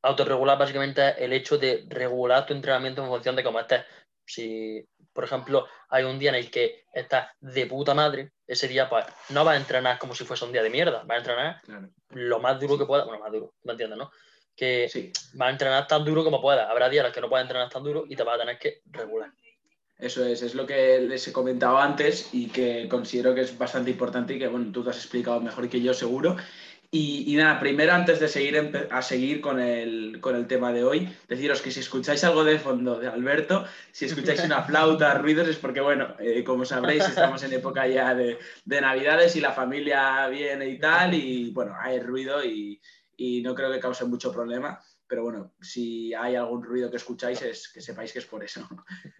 autorregular 0.04 0.58
básicamente 0.58 1.10
es 1.10 1.18
el 1.18 1.34
hecho 1.34 1.58
de 1.58 1.86
regular 1.90 2.46
tu 2.46 2.54
entrenamiento 2.54 3.04
en 3.04 3.10
función 3.10 3.36
de 3.36 3.44
cómo 3.44 3.60
estés. 3.60 3.84
Si, 4.26 4.86
por 5.14 5.24
ejemplo, 5.24 5.66
hay 5.90 6.04
un 6.04 6.20
día 6.20 6.30
en 6.30 6.36
el 6.36 6.52
que 6.52 6.86
estás 6.94 7.30
de 7.40 7.66
puta 7.66 7.94
madre, 7.94 8.34
ese 8.46 8.68
día 8.68 8.90
pues 8.90 9.06
no 9.30 9.44
vas 9.44 9.56
a 9.56 9.60
entrenar 9.60 9.98
como 9.98 10.14
si 10.14 10.26
fuese 10.26 10.46
un 10.46 10.52
día 10.52 10.64
de 10.64 10.70
mierda, 10.70 11.04
vas 11.04 11.16
a 11.16 11.20
entrenar 11.20 11.62
lo 12.10 12.40
más 12.40 12.60
duro 12.60 12.78
que 12.78 12.86
puedas, 12.86 13.06
bueno, 13.06 13.22
más 13.22 13.32
duro, 13.32 13.54
¿me 13.64 13.72
entiendes, 13.72 13.98
no? 13.98 14.12
Que 14.58 14.90
Sí. 14.92 15.12
vas 15.36 15.48
a 15.48 15.52
entrenar 15.52 15.88
tan 15.88 16.04
duro 16.04 16.24
como 16.24 16.42
puedas. 16.42 16.70
Habrá 16.70 16.90
días 16.90 17.02
en 17.02 17.06
los 17.08 17.14
que 17.14 17.22
no 17.22 17.30
puedas 17.30 17.46
entrenar 17.46 17.70
tan 17.70 17.84
duro 17.84 18.06
y 18.10 18.16
te 18.16 18.24
vas 18.24 18.36
a 18.36 18.40
tener 18.40 18.58
que 18.58 18.82
regular. 18.92 19.30
Eso 20.00 20.26
es, 20.26 20.42
es 20.42 20.54
lo 20.56 20.66
que 20.66 21.00
les 21.00 21.28
he 21.28 21.32
comentado 21.32 21.78
antes 21.78 22.30
y 22.34 22.48
que 22.48 22.88
considero 22.90 23.34
que 23.34 23.42
es 23.42 23.58
bastante 23.58 23.92
importante 23.92 24.34
y 24.34 24.40
que, 24.40 24.48
bueno, 24.48 24.72
tú 24.72 24.84
te 24.84 24.90
has 24.90 24.98
explicado 24.98 25.40
mejor 25.40 25.70
que 25.70 25.82
yo, 25.82 25.94
seguro. 25.94 26.36
Y, 26.90 27.26
y 27.28 27.36
nada, 27.36 27.60
primero, 27.60 27.92
antes 27.94 28.20
de 28.20 28.30
seguir 28.30 28.88
a 28.90 29.02
seguir 29.02 29.42
con 29.42 29.60
el, 29.60 30.20
con 30.22 30.36
el 30.36 30.48
tema 30.48 30.72
de 30.72 30.86
hoy, 30.86 31.10
deciros 31.28 31.62
que 31.62 31.70
si 31.70 31.82
escucháis 31.82 32.24
algo 32.24 32.46
de 32.46 32.60
fondo 32.60 32.98
de 32.98 33.08
Alberto, 33.10 33.66
si 33.92 34.06
escucháis 34.06 34.44
una 34.46 34.64
flauta, 34.68 35.16
ruidos, 35.16 35.48
es 35.50 35.58
porque, 35.58 35.82
bueno, 35.82 36.16
eh, 36.20 36.44
como 36.46 36.64
sabréis, 36.64 37.04
estamos 37.08 37.44
en 37.44 37.54
época 37.54 37.86
ya 37.88 38.16
de, 38.16 38.38
de 38.64 38.82
Navidades 38.82 39.36
y 39.36 39.42
la 39.42 39.52
familia 39.52 40.28
viene 40.28 40.68
y 40.70 40.80
tal, 40.80 41.14
y 41.14 41.50
bueno, 41.52 41.76
hay 41.78 42.00
ruido 42.00 42.44
y, 42.46 42.80
y 43.18 43.42
no 43.42 43.56
creo 43.56 43.72
que 43.72 43.80
cause 43.80 44.06
mucho 44.06 44.32
problema. 44.32 44.80
Pero 45.08 45.24
bueno, 45.24 45.54
si 45.62 46.14
hay 46.14 46.36
algún 46.36 46.64
ruido 46.64 46.90
que 46.92 46.98
escucháis, 46.98 47.42
es 47.42 47.70
que 47.70 47.82
sepáis 47.82 48.14
que 48.14 48.20
es 48.20 48.26
por 48.26 48.44
eso. 48.44 48.68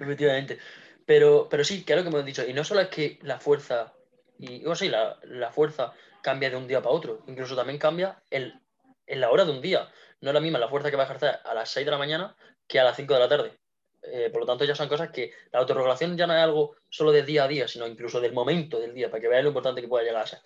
Efectivamente. 0.00 0.58
Pero, 1.06 1.48
pero 1.48 1.64
sí, 1.64 1.84
claro 1.84 2.02
que 2.02 2.08
hemos 2.08 2.24
dicho. 2.24 2.46
Y 2.46 2.52
no 2.52 2.64
solo 2.64 2.80
es 2.80 2.88
que 2.88 3.18
la 3.22 3.38
fuerza, 3.38 3.94
y 4.38 4.64
o 4.66 4.74
sí, 4.74 4.88
la, 4.88 5.18
la 5.24 5.50
fuerza 5.50 5.92
cambia 6.22 6.50
de 6.50 6.56
un 6.56 6.66
día 6.66 6.82
para 6.82 6.94
otro, 6.94 7.22
incluso 7.26 7.56
también 7.56 7.78
cambia 7.78 8.22
el, 8.30 8.60
en 9.06 9.20
la 9.20 9.30
hora 9.30 9.44
de 9.44 9.52
un 9.52 9.60
día. 9.60 9.90
No 10.20 10.30
es 10.30 10.34
la 10.34 10.40
misma 10.40 10.58
la 10.58 10.68
fuerza 10.68 10.90
que 10.90 10.96
va 10.96 11.04
a 11.04 11.06
ejercer 11.06 11.38
a 11.44 11.54
las 11.54 11.70
6 11.70 11.84
de 11.84 11.92
la 11.92 11.98
mañana 11.98 12.36
que 12.66 12.80
a 12.80 12.84
las 12.84 12.96
5 12.96 13.12
de 13.14 13.20
la 13.20 13.28
tarde. 13.28 13.58
Eh, 14.02 14.30
por 14.30 14.40
lo 14.40 14.46
tanto, 14.46 14.64
ya 14.64 14.74
son 14.74 14.88
cosas 14.88 15.10
que 15.10 15.32
la 15.52 15.58
autorregulación 15.58 16.16
ya 16.16 16.26
no 16.26 16.34
es 16.34 16.40
algo 16.40 16.76
solo 16.88 17.12
de 17.12 17.22
día 17.22 17.44
a 17.44 17.48
día, 17.48 17.68
sino 17.68 17.86
incluso 17.86 18.20
del 18.20 18.32
momento 18.32 18.78
del 18.78 18.94
día, 18.94 19.10
para 19.10 19.20
que 19.20 19.28
veáis 19.28 19.44
lo 19.44 19.50
importante 19.50 19.82
que 19.82 19.88
pueda 19.88 20.04
llegar 20.04 20.22
a 20.22 20.26
ser. 20.26 20.38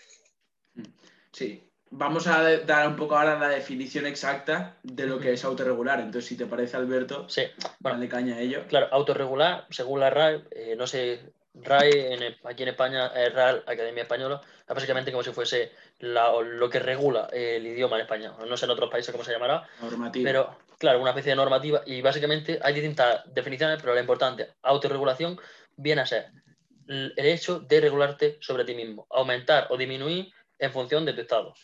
Sí, 1.32 1.70
vamos 1.96 2.26
a 2.26 2.42
dar 2.60 2.88
un 2.88 2.96
poco 2.96 3.16
ahora 3.16 3.38
la 3.38 3.48
definición 3.48 4.06
exacta 4.06 4.76
de 4.82 5.06
lo 5.06 5.18
que 5.18 5.32
es 5.32 5.44
autorregular. 5.44 6.00
Entonces, 6.00 6.26
si 6.26 6.36
te 6.36 6.46
parece, 6.46 6.76
Alberto, 6.76 7.28
Sí, 7.28 7.42
bueno, 7.78 7.98
dale 7.98 8.08
caña 8.08 8.36
a 8.36 8.40
ello. 8.40 8.64
Claro, 8.68 8.88
autorregular, 8.90 9.66
según 9.70 10.00
la 10.00 10.10
RAE, 10.10 10.42
eh, 10.50 10.74
no 10.76 10.86
sé, 10.86 11.20
RAE 11.54 12.14
en 12.14 12.36
aquí 12.44 12.64
en 12.64 12.70
España, 12.70 13.06
es 13.14 13.32
Real 13.32 13.62
Academia 13.66 14.02
Española, 14.02 14.40
es 14.68 14.74
básicamente 14.74 15.12
como 15.12 15.22
si 15.22 15.30
fuese 15.30 15.70
la- 16.00 16.32
lo 16.42 16.68
que 16.68 16.80
regula 16.80 17.28
el 17.32 17.64
idioma 17.64 17.96
en 17.96 18.02
España. 18.02 18.32
No 18.44 18.56
sé 18.56 18.64
en 18.64 18.72
otros 18.72 18.90
países 18.90 19.12
cómo 19.12 19.22
se 19.22 19.32
llamará, 19.32 19.64
Normativa. 19.80 20.24
pero 20.28 20.58
claro, 20.78 21.00
una 21.00 21.10
especie 21.10 21.30
de 21.30 21.36
normativa 21.36 21.82
y 21.86 22.02
básicamente 22.02 22.58
hay 22.60 22.74
distintas 22.74 23.22
definiciones, 23.32 23.78
pero 23.80 23.94
lo 23.94 24.00
importante, 24.00 24.48
autorregulación 24.62 25.38
viene 25.76 26.02
a 26.02 26.06
ser 26.06 26.26
el 26.88 27.12
hecho 27.16 27.60
de 27.60 27.80
regularte 27.80 28.36
sobre 28.40 28.64
ti 28.64 28.74
mismo, 28.74 29.06
aumentar 29.10 29.68
o 29.70 29.76
disminuir 29.76 30.32
en 30.58 30.72
función 30.72 31.04
de 31.04 31.12
tu 31.12 31.20
estado. 31.22 31.54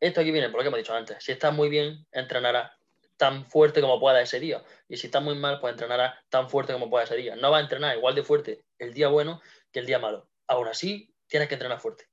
Esto 0.00 0.20
aquí 0.20 0.30
viene 0.30 0.48
por 0.48 0.58
lo 0.58 0.62
que 0.62 0.68
hemos 0.68 0.78
dicho 0.78 0.94
antes. 0.94 1.16
Si 1.20 1.32
estás 1.32 1.54
muy 1.54 1.68
bien, 1.68 2.06
entrenarás 2.12 2.70
tan 3.16 3.44
fuerte 3.50 3.80
como 3.80 3.98
puedas 3.98 4.22
ese 4.22 4.40
día. 4.40 4.62
Y 4.88 4.96
si 4.96 5.08
estás 5.08 5.22
muy 5.22 5.34
mal, 5.34 5.60
pues 5.60 5.72
entrenarás 5.72 6.14
tan 6.28 6.48
fuerte 6.48 6.72
como 6.72 6.88
puedas 6.88 7.10
ese 7.10 7.20
día. 7.20 7.36
No 7.36 7.50
vas 7.50 7.60
a 7.60 7.62
entrenar 7.64 7.96
igual 7.96 8.14
de 8.14 8.22
fuerte 8.22 8.64
el 8.78 8.94
día 8.94 9.08
bueno 9.08 9.40
que 9.72 9.80
el 9.80 9.86
día 9.86 9.98
malo. 9.98 10.28
Aún 10.46 10.68
así, 10.68 11.12
tienes 11.26 11.48
que 11.48 11.54
entrenar 11.54 11.80
fuerte. 11.80 12.04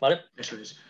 ¿Vale? 0.00 0.22
Eso 0.36 0.56
es. 0.56 0.80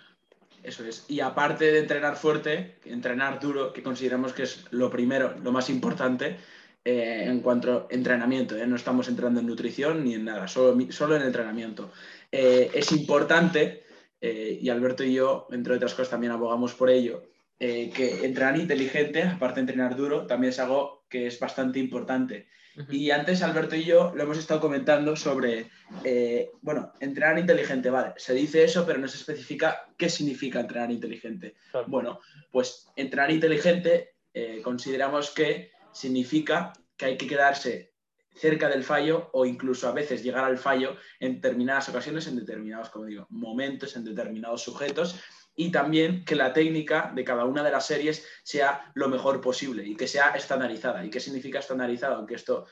Eso 0.63 0.85
es. 0.85 1.05
Y 1.09 1.21
aparte 1.21 1.73
de 1.73 1.81
entrenar 1.81 2.17
fuerte, 2.17 2.79
entrenar 2.85 3.41
duro, 3.41 3.73
que 3.73 3.83
consideramos 3.83 4.33
que 4.33 4.45
es 4.45 4.65
lo 4.71 4.91
primero, 4.91 5.35
lo 5.43 5.53
más 5.53 5.69
importante 5.69 6.39
eh, 6.85 7.25
en 7.27 7.41
cuanto 7.41 7.73
a 7.91 7.95
entrenamiento. 7.95 8.57
¿eh? 8.57 8.67
No 8.67 8.77
estamos 8.77 9.09
entrando 9.09 9.41
en 9.41 9.47
nutrición 9.47 10.05
ni 10.05 10.15
en 10.15 10.25
nada, 10.25 10.49
solo, 10.49 10.79
solo 10.91 11.17
en 11.17 11.23
entrenamiento. 11.23 11.93
Eh, 12.31 12.71
es 12.75 12.93
importante, 12.93 13.84
eh, 14.27 14.59
y 14.59 14.71
Alberto 14.71 15.05
y 15.05 15.13
yo, 15.13 15.47
entre 15.51 15.75
otras 15.75 15.93
cosas, 15.93 16.09
también 16.09 16.33
abogamos 16.33 16.73
por 16.73 16.89
ello, 16.89 17.25
eh, 17.61 17.91
que 17.95 18.25
entrenar 18.25 18.57
inteligente, 18.57 19.23
aparte 19.23 19.57
de 19.57 19.61
entrenar 19.61 19.97
duro, 19.97 20.27
también 20.27 20.51
es 20.51 20.59
algo 20.59 21.05
que 21.11 21.27
es 21.27 21.39
bastante 21.39 21.79
importante. 21.79 22.49
Y 22.89 23.11
antes 23.11 23.43
Alberto 23.43 23.77
y 23.77 23.85
yo 23.85 24.13
lo 24.15 24.23
hemos 24.23 24.39
estado 24.39 24.61
comentando 24.61 25.15
sobre, 25.15 25.71
eh, 26.03 26.51
bueno, 26.63 26.93
entrenar 27.01 27.39
inteligente, 27.39 27.91
vale, 27.91 28.15
se 28.17 28.35
dice 28.35 28.65
eso, 28.65 28.87
pero 28.87 28.99
no 28.99 29.07
se 29.09 29.19
especifica 29.19 29.89
qué 29.97 30.09
significa 30.09 30.61
entrenar 30.61 30.91
inteligente. 30.91 31.55
Claro. 31.71 31.87
Bueno, 31.89 32.21
pues 32.51 32.89
entrenar 32.97 33.31
inteligente 33.31 34.15
eh, 34.33 34.61
consideramos 34.63 35.31
que 35.31 35.71
significa 35.93 36.73
que 36.97 37.05
hay 37.05 37.17
que 37.17 37.29
quedarse 37.29 37.94
cerca 38.35 38.69
del 38.69 38.85
fallo 38.85 39.31
o 39.33 39.47
incluso 39.47 39.89
a 39.89 39.93
veces 39.93 40.23
llegar 40.23 40.45
al 40.45 40.59
fallo 40.59 40.97
en 41.21 41.37
determinadas 41.37 41.89
ocasiones, 41.89 42.27
en 42.27 42.37
determinados, 42.37 42.91
como 42.91 43.07
digo, 43.07 43.27
momentos, 43.31 43.97
en 43.97 44.05
determinados 44.05 44.63
sujetos 44.63 45.21
y 45.57 45.71
también 45.71 46.25
que 46.25 46.35
la 46.35 46.53
técnica 46.53 47.13
de 47.15 47.25
cada 47.25 47.45
una 47.45 47.63
de 47.63 47.71
las 47.71 47.87
series 47.87 48.27
sea 48.43 48.91
lo 48.95 49.09
mejor 49.09 49.41
posible 49.41 49.87
y 49.87 49.97
que 49.97 50.09
sea 50.09 50.31
estandarizada. 50.31 51.05
¿Y 51.05 51.11
qué 51.11 51.21
significa 51.21 51.61
estandarizado? 51.61 52.17
Aunque 52.17 52.35
esto 52.35 52.67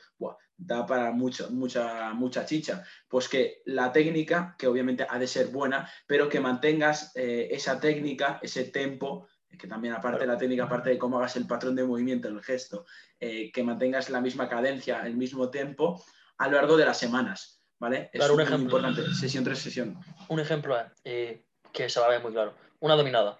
da 0.57 0.85
para 0.85 1.11
mucho, 1.11 1.49
mucha, 1.51 2.13
mucha 2.13 2.45
chicha. 2.45 2.83
Pues 3.07 3.29
que 3.29 3.61
la 3.65 3.91
técnica, 3.91 4.55
que 4.57 4.67
obviamente 4.67 5.07
ha 5.09 5.17
de 5.17 5.27
ser 5.27 5.47
buena, 5.47 5.89
pero 6.05 6.27
que 6.27 6.41
mantengas 6.41 7.11
eh, 7.15 7.47
esa 7.51 7.79
técnica, 7.79 8.39
ese 8.41 8.65
tempo, 8.65 9.27
que 9.57 9.67
también 9.67 9.93
aparte 9.93 10.21
de 10.21 10.27
la 10.27 10.37
técnica, 10.37 10.63
aparte 10.65 10.89
de 10.89 10.97
cómo 10.97 11.17
hagas 11.17 11.35
el 11.35 11.47
patrón 11.47 11.75
de 11.75 11.83
movimiento, 11.83 12.27
el 12.27 12.41
gesto, 12.41 12.85
eh, 13.19 13.51
que 13.51 13.63
mantengas 13.63 14.09
la 14.09 14.21
misma 14.21 14.47
cadencia, 14.49 15.05
el 15.05 15.15
mismo 15.15 15.49
tempo 15.49 16.03
a 16.37 16.47
lo 16.47 16.57
largo 16.57 16.77
de 16.77 16.85
las 16.85 16.97
semanas. 16.97 17.59
¿Vale? 17.79 18.09
Claro, 18.13 18.33
un 18.33 18.37
muy 18.37 18.45
ejemplo. 18.45 18.63
importante, 18.79 19.13
sesión 19.13 19.43
tras 19.43 19.57
sesión. 19.59 19.99
Un 20.29 20.39
ejemplo 20.39 20.79
es 20.79 20.85
eh, 21.03 21.45
que 21.73 21.89
se 21.89 21.99
va 21.99 22.05
a 22.05 22.09
ver 22.09 22.21
muy 22.21 22.31
claro. 22.31 22.53
Una 22.79 22.95
dominada. 22.95 23.37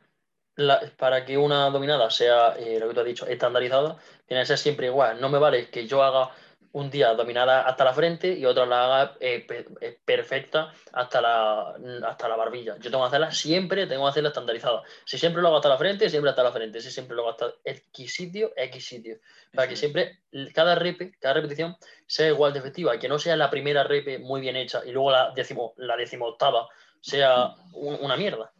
La- 0.55 0.82
para 0.98 1.24
que 1.24 1.38
una 1.38 1.70
dominada 1.70 2.10
sea, 2.10 2.55
eh, 2.58 2.77
lo 2.77 2.89
que 2.89 2.93
tú 2.93 3.00
has 3.00 3.05
dicho, 3.05 3.25
estandarizada, 3.25 3.98
tiene 4.25 4.43
que 4.43 4.48
ser 4.48 4.58
siempre 4.58 4.88
igual. 4.88 5.22
No 5.22 5.29
me 5.29 5.38
vale 5.39 5.70
que 5.70 5.88
yo 5.88 6.03
haga 6.03 6.29
un 6.74 6.89
día 6.89 7.13
dominada 7.13 7.68
hasta 7.68 7.84
la 7.86 7.94
frente 7.94 8.34
y 8.34 8.46
otro 8.46 8.65
la 8.65 8.84
haga 8.86 9.18
eh, 9.20 9.46
pe- 9.48 9.65
eh, 9.80 10.00
perfecta 10.03 10.74
hasta 10.92 11.22
la, 11.22 11.75
hasta 12.08 12.27
la 12.27 12.36
barbilla. 12.36 12.75
Yo 12.80 12.89
tengo 12.92 13.03
que 13.03 13.08
hacerla 13.10 13.32
siempre, 13.32 13.88
tengo 13.88 14.03
que 14.06 14.10
hacerla 14.10 14.30
estandarizada. 14.30 14.82
Si 15.06 15.18
siempre 15.18 15.42
lo 15.42 15.50
hago 15.50 15.58
hasta 15.58 15.70
la 15.70 15.77
frente, 15.77 16.10
siempre 16.10 16.32
hasta 16.32 16.44
la 16.44 16.51
frente. 16.51 16.82
Si 16.82 16.89
siempre 16.92 17.15
lo 17.15 17.22
hago 17.22 17.32
hasta 17.32 17.53
X 17.63 18.13
sitio, 18.13 18.51
X 18.56 18.86
sitio. 18.86 19.18
Para 19.53 19.68
que 19.68 19.75
siempre 19.75 20.20
cada 20.53 20.75
repe, 20.75 21.12
cada 21.20 21.36
repetición 21.36 21.77
sea 22.08 22.27
igual 22.27 22.53
de 22.53 22.60
efectiva, 22.60 22.98
que 22.98 23.08
no 23.08 23.20
sea 23.20 23.36
la 23.36 23.50
primera 23.51 23.84
repe 23.84 24.18
muy 24.20 24.42
bien 24.42 24.56
hecha 24.56 24.82
y 24.86 24.92
luego 24.92 25.12
la 25.12 25.32
décimo, 25.36 25.74
la 25.77 25.96
decimoctava 25.96 26.68
sea 27.01 27.53
un- 27.74 28.00
una 28.01 28.18
mierda. 28.18 28.51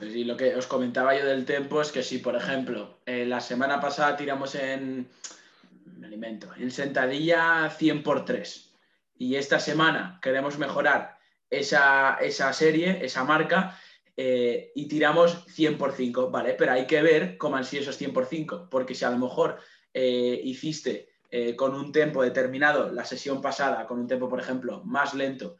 Y 0.00 0.24
lo 0.24 0.36
que 0.36 0.54
os 0.56 0.66
comentaba 0.66 1.14
yo 1.14 1.24
del 1.26 1.44
tempo 1.44 1.80
es 1.82 1.92
que 1.92 2.02
si, 2.02 2.18
por 2.18 2.34
ejemplo, 2.34 2.98
eh, 3.06 3.24
la 3.26 3.40
semana 3.40 3.80
pasada 3.80 4.16
tiramos 4.16 4.54
en, 4.54 5.10
me 6.00 6.06
alimento, 6.06 6.48
en 6.56 6.70
sentadilla 6.70 7.68
100 7.70 8.02
por 8.02 8.24
3 8.24 8.74
y 9.18 9.36
esta 9.36 9.60
semana 9.60 10.18
queremos 10.22 10.58
mejorar 10.58 11.18
esa, 11.50 12.16
esa 12.20 12.52
serie, 12.54 13.04
esa 13.04 13.22
marca, 13.24 13.78
eh, 14.16 14.72
y 14.74 14.88
tiramos 14.88 15.44
100 15.48 15.76
por 15.76 15.92
5, 15.92 16.30
¿vale? 16.30 16.54
Pero 16.54 16.72
hay 16.72 16.86
que 16.86 17.02
ver 17.02 17.36
cómo 17.36 17.56
han 17.56 17.66
sido 17.66 17.82
esos 17.82 17.98
100 17.98 18.12
por 18.14 18.26
5, 18.26 18.68
porque 18.70 18.94
si 18.94 19.04
a 19.04 19.10
lo 19.10 19.18
mejor 19.18 19.58
eh, 19.92 20.40
hiciste 20.42 21.10
eh, 21.30 21.54
con 21.54 21.74
un 21.74 21.92
tempo 21.92 22.22
determinado 22.22 22.90
la 22.90 23.04
sesión 23.04 23.42
pasada, 23.42 23.86
con 23.86 24.00
un 24.00 24.06
tempo, 24.06 24.28
por 24.28 24.40
ejemplo, 24.40 24.82
más 24.84 25.14
lento, 25.14 25.58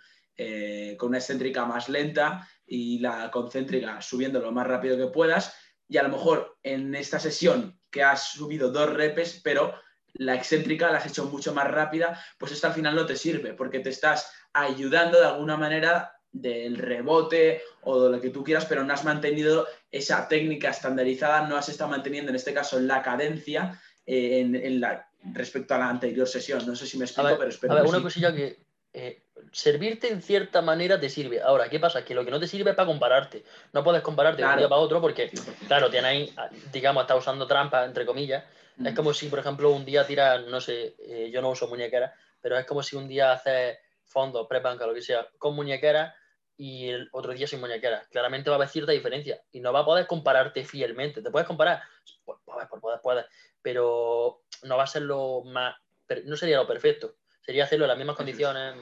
con 0.96 1.10
una 1.10 1.18
excéntrica 1.18 1.66
más 1.66 1.90
lenta 1.90 2.48
y 2.66 2.98
la 3.00 3.30
concéntrica 3.30 4.00
subiendo 4.00 4.40
lo 4.40 4.52
más 4.52 4.66
rápido 4.66 4.96
que 4.96 5.12
puedas, 5.12 5.54
y 5.86 5.98
a 5.98 6.02
lo 6.02 6.08
mejor 6.08 6.56
en 6.62 6.94
esta 6.94 7.20
sesión 7.20 7.78
que 7.90 8.02
has 8.02 8.30
subido 8.30 8.72
dos 8.72 8.90
repes, 8.90 9.38
pero 9.44 9.74
la 10.14 10.34
excéntrica 10.34 10.90
la 10.90 10.98
has 10.98 11.06
hecho 11.06 11.26
mucho 11.26 11.54
más 11.54 11.68
rápida, 11.68 12.22
pues 12.38 12.52
esto 12.52 12.66
al 12.66 12.74
final 12.74 12.94
no 12.94 13.06
te 13.06 13.16
sirve, 13.16 13.54
porque 13.54 13.80
te 13.80 13.90
estás 13.90 14.32
ayudando 14.52 15.18
de 15.18 15.26
alguna 15.26 15.56
manera 15.56 16.12
del 16.32 16.76
rebote 16.76 17.62
o 17.82 18.04
de 18.04 18.10
lo 18.10 18.20
que 18.20 18.30
tú 18.30 18.44
quieras, 18.44 18.64
pero 18.66 18.84
no 18.84 18.92
has 18.92 19.04
mantenido 19.04 19.66
esa 19.90 20.28
técnica 20.28 20.70
estandarizada, 20.70 21.48
no 21.48 21.56
has 21.56 21.68
estado 21.68 21.90
manteniendo 21.90 22.30
en 22.30 22.36
este 22.36 22.54
caso 22.54 22.78
la 22.78 23.02
cadencia 23.02 23.80
eh, 24.06 24.40
en, 24.40 24.54
en 24.54 24.80
la, 24.80 25.08
respecto 25.32 25.74
a 25.74 25.78
la 25.78 25.88
anterior 25.88 26.28
sesión. 26.28 26.64
No 26.66 26.76
sé 26.76 26.86
si 26.86 26.96
me 26.98 27.04
A 27.04 27.06
explico, 27.06 27.28
ver, 27.28 27.38
pero 27.38 27.50
espero 27.50 27.72
a 27.72 27.76
ver, 27.76 27.84
que 27.84 27.88
una 27.90 27.98
sí. 27.98 28.04
cosilla 28.04 28.34
que 28.34 28.58
eh, 28.92 29.22
servirte 29.52 30.08
en 30.08 30.22
cierta 30.22 30.62
manera 30.62 30.98
te 30.98 31.08
sirve. 31.08 31.40
Ahora, 31.40 31.68
¿qué 31.68 31.78
pasa? 31.78 32.04
Que 32.04 32.14
lo 32.14 32.24
que 32.24 32.30
no 32.30 32.40
te 32.40 32.46
sirve 32.46 32.70
es 32.70 32.76
para 32.76 32.86
compararte. 32.86 33.44
No 33.72 33.84
puedes 33.84 34.02
compararte 34.02 34.42
de 34.42 34.48
un 34.48 34.56
día 34.56 34.68
para 34.68 34.80
otro 34.80 35.00
porque, 35.00 35.30
100%. 35.30 35.66
claro, 35.66 35.90
tienes 35.90 36.10
ahí, 36.10 36.34
digamos, 36.72 37.02
estás 37.02 37.18
usando 37.18 37.46
trampas, 37.46 37.86
entre 37.86 38.06
comillas. 38.06 38.44
Es 38.84 38.92
Mm. 38.92 38.96
como 38.96 39.12
si, 39.12 39.28
por 39.28 39.38
ejemplo, 39.38 39.70
un 39.70 39.84
día 39.84 40.06
tiras, 40.06 40.46
no 40.46 40.60
sé, 40.60 40.96
eh, 40.98 41.30
yo 41.30 41.42
no 41.42 41.50
uso 41.50 41.68
muñequeras, 41.68 42.12
pero 42.40 42.58
es 42.58 42.64
como 42.64 42.82
si 42.82 42.96
un 42.96 43.08
día 43.08 43.32
haces 43.32 43.78
fondos, 44.04 44.46
pre-banca, 44.48 44.86
lo 44.86 44.94
que 44.94 45.02
sea, 45.02 45.28
con 45.38 45.54
muñequeras 45.54 46.14
y 46.56 46.88
el 46.88 47.08
otro 47.12 47.32
día 47.32 47.46
sin 47.46 47.60
muñequeras. 47.60 48.08
Claramente 48.08 48.50
va 48.50 48.56
a 48.56 48.58
haber 48.58 48.68
cierta 48.68 48.92
diferencia 48.92 49.40
y 49.52 49.60
no 49.60 49.72
va 49.72 49.80
a 49.80 49.84
poder 49.84 50.06
compararte 50.06 50.64
fielmente. 50.64 51.22
Te 51.22 51.30
puedes 51.30 51.46
comparar, 51.46 51.82
pues, 52.24 52.38
pues, 52.44 52.80
poder 52.80 53.00
puedes, 53.02 53.26
pero 53.62 54.42
no 54.62 54.76
va 54.76 54.84
a 54.84 54.86
ser 54.86 55.02
lo 55.02 55.42
más, 55.44 55.76
no 56.24 56.36
sería 56.36 56.56
lo 56.56 56.66
perfecto. 56.66 57.16
Sería 57.42 57.64
hacerlo 57.64 57.86
en 57.86 57.88
las 57.88 57.98
mismas 57.98 58.16
condiciones, 58.16 58.74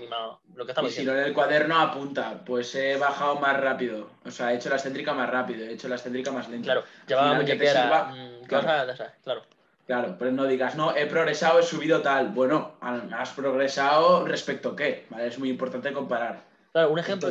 lo 0.55 0.65
que 0.67 0.73
estamos 0.73 0.91
y 0.91 0.95
si 0.95 1.05
lo 1.05 1.13
en 1.13 1.25
el 1.25 1.33
cuaderno 1.33 1.79
apunta, 1.79 2.43
pues 2.45 2.75
he 2.75 2.97
bajado 2.97 3.37
más 3.37 3.59
rápido, 3.59 4.11
o 4.25 4.31
sea, 4.31 4.53
he 4.53 4.57
hecho 4.57 4.69
la 4.69 4.75
excéntrica 4.75 5.15
más 5.15 5.31
rápido, 5.31 5.65
he 5.65 5.73
hecho 5.73 5.89
la 5.89 5.95
excéntrica 5.95 6.33
más 6.33 6.49
lenta. 6.49 6.65
Claro, 6.65 6.85
llevaba 7.07 7.35
muñequera, 7.35 8.05
mm, 8.13 8.45
claro. 8.47 8.95
claro. 9.23 9.58
Claro, 9.89 10.17
pero 10.19 10.31
no 10.33 10.45
digas, 10.45 10.77
no, 10.77 10.95
he 10.95 11.07
progresado, 11.07 11.61
he 11.61 11.63
subido 11.63 12.03
tal. 12.03 12.29
Bueno, 12.29 12.77
has 12.83 13.31
progresado 13.31 14.23
respecto 14.27 14.73
a 14.73 14.77
qué, 14.77 15.07
¿vale? 15.09 15.29
Es 15.29 15.39
muy 15.39 15.49
importante 15.49 15.95
comparar. 15.95 16.45
Claro, 16.73 16.91
un 16.91 16.99
ejemplo, 16.99 17.31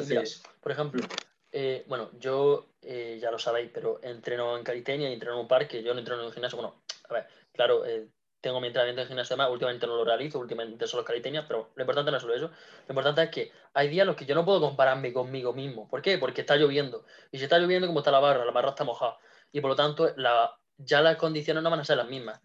por 0.59 0.71
ejemplo, 0.71 1.07
eh, 1.51 1.85
bueno, 1.87 2.09
yo 2.17 2.65
eh, 2.81 3.19
ya 3.21 3.29
lo 3.29 3.37
sabéis, 3.37 3.69
pero 3.71 3.99
entreno 4.01 4.57
en 4.57 4.63
Caritenia 4.63 5.07
y 5.07 5.13
entreno 5.13 5.35
en 5.35 5.41
un 5.41 5.47
parque, 5.47 5.83
yo 5.83 5.93
no 5.93 5.99
entreno 5.99 6.21
en 6.21 6.27
un 6.29 6.33
gimnasio, 6.33 6.57
bueno, 6.57 6.81
a 7.07 7.13
ver, 7.13 7.27
claro, 7.53 7.85
eh, 7.85 8.07
tengo 8.41 8.59
mi 8.59 8.67
entrenamiento 8.67 9.01
de 9.01 9.07
gimnasio 9.07 9.37
más, 9.37 9.51
últimamente 9.51 9.85
no 9.85 9.95
lo 9.95 10.03
realizo, 10.03 10.39
últimamente 10.39 10.87
son 10.87 10.97
los 10.97 11.05
Caritenias, 11.05 11.45
pero 11.47 11.69
lo 11.75 11.83
importante 11.83 12.09
no 12.09 12.17
es 12.17 12.23
solo 12.23 12.33
eso, 12.33 12.47
lo 12.47 12.91
importante 12.91 13.21
es 13.21 13.29
que 13.29 13.51
hay 13.75 13.87
días 13.87 14.01
en 14.01 14.07
los 14.07 14.15
que 14.15 14.25
yo 14.25 14.33
no 14.33 14.43
puedo 14.43 14.61
compararme 14.61 15.13
conmigo 15.13 15.53
mismo. 15.53 15.87
¿Por 15.87 16.01
qué? 16.01 16.17
Porque 16.17 16.41
está 16.41 16.55
lloviendo. 16.55 17.05
Y 17.31 17.37
si 17.37 17.43
está 17.43 17.59
lloviendo, 17.59 17.85
como 17.85 17.99
está 17.99 18.09
la 18.09 18.19
barra, 18.19 18.45
la 18.45 18.51
barra 18.51 18.69
está 18.69 18.83
mojada. 18.83 19.19
Y 19.51 19.61
por 19.61 19.69
lo 19.69 19.75
tanto, 19.75 20.11
la, 20.15 20.57
ya 20.77 21.01
las 21.01 21.17
condiciones 21.17 21.63
no 21.63 21.69
van 21.69 21.81
a 21.81 21.85
ser 21.85 21.97
las 21.97 22.07
mismas. 22.07 22.41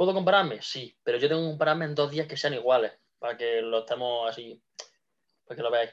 ¿Puedo 0.00 0.14
compararme? 0.14 0.62
Sí, 0.62 0.96
pero 1.02 1.18
yo 1.18 1.28
tengo 1.28 1.42
que 1.42 1.48
compararme 1.48 1.84
en 1.84 1.94
dos 1.94 2.10
días 2.10 2.26
que 2.26 2.34
sean 2.34 2.54
iguales, 2.54 2.90
para 3.18 3.36
que 3.36 3.60
lo 3.60 3.80
estemos 3.80 4.30
así, 4.30 4.58
para 5.44 5.56
que 5.56 5.62
lo 5.62 5.70
veáis. 5.70 5.90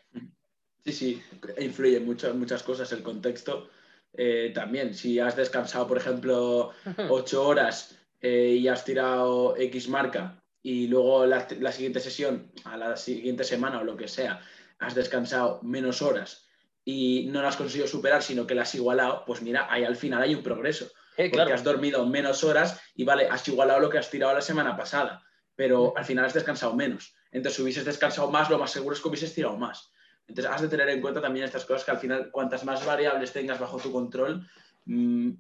Sí, 0.86 0.94
sí, 0.94 1.24
influye 1.60 2.00
mucho, 2.00 2.34
muchas 2.34 2.64
cosas 2.64 2.90
el 2.94 3.04
contexto. 3.04 3.70
Eh, 4.14 4.54
también, 4.56 4.94
si 4.94 5.20
has 5.20 5.36
descansado, 5.36 5.86
por 5.90 5.98
ejemplo, 5.98 6.72
ocho 7.10 7.46
horas 7.46 8.00
eh, 8.22 8.56
y 8.58 8.70
has 8.70 8.86
tirado 8.86 9.58
X 9.58 9.90
marca 9.90 10.42
y 10.64 10.88
luego 10.88 11.26
la, 11.26 11.46
la, 11.60 11.74
siguiente 11.74 12.00
sesión, 12.00 12.50
a 12.64 12.78
la 12.78 12.96
siguiente 12.96 13.44
semana 13.44 13.82
o 13.82 13.84
lo 13.84 13.98
que 13.98 14.08
sea, 14.08 14.40
has 14.80 14.96
descansado 14.96 15.60
menos 15.64 16.02
horas 16.02 16.48
y 16.86 17.28
no 17.30 17.42
las 17.42 17.56
has 17.56 17.58
conseguido 17.58 17.88
superar, 17.90 18.24
sino 18.24 18.48
que 18.48 18.56
las 18.56 18.70
has 18.70 18.76
igualado, 18.76 19.26
pues 19.28 19.42
mira, 19.42 19.68
ahí 19.70 19.84
al 19.84 19.98
final 19.98 20.22
hay 20.22 20.34
un 20.34 20.44
progreso. 20.44 20.90
Eh, 21.18 21.32
porque 21.32 21.52
has 21.52 21.64
dormido 21.64 22.06
menos 22.06 22.44
horas 22.44 22.80
y 22.96 23.04
vale, 23.04 23.28
has 23.28 23.48
igualado 23.48 23.80
lo 23.80 23.90
que 23.90 23.98
has 23.98 24.10
tirado 24.10 24.34
la 24.36 24.42
semana 24.42 24.78
pasada, 24.78 25.24
pero 25.56 25.94
al 25.98 26.06
final 26.06 26.26
has 26.26 26.34
descansado 26.36 26.76
menos. 26.76 27.16
Entonces, 27.32 27.56
si 27.56 27.64
hubieses 27.64 27.86
descansado 27.86 28.30
más, 28.30 28.50
lo 28.52 28.60
más 28.60 28.72
seguro 28.72 28.96
es 28.96 29.02
que 29.02 29.08
hubieses 29.08 29.34
tirado 29.34 29.58
más. 29.58 29.92
Entonces, 30.28 30.54
has 30.54 30.62
de 30.62 30.68
tener 30.68 30.88
en 30.90 31.02
cuenta 31.02 31.20
también 31.20 31.46
estas 31.46 31.66
cosas 31.66 31.84
que 31.84 31.92
al 31.92 31.98
final, 31.98 32.30
cuantas 32.32 32.64
más 32.64 32.86
variables 32.86 33.34
tengas 33.34 33.60
bajo 33.60 33.78
tu 33.78 33.92
control, 33.92 34.48
mm, 34.86 35.32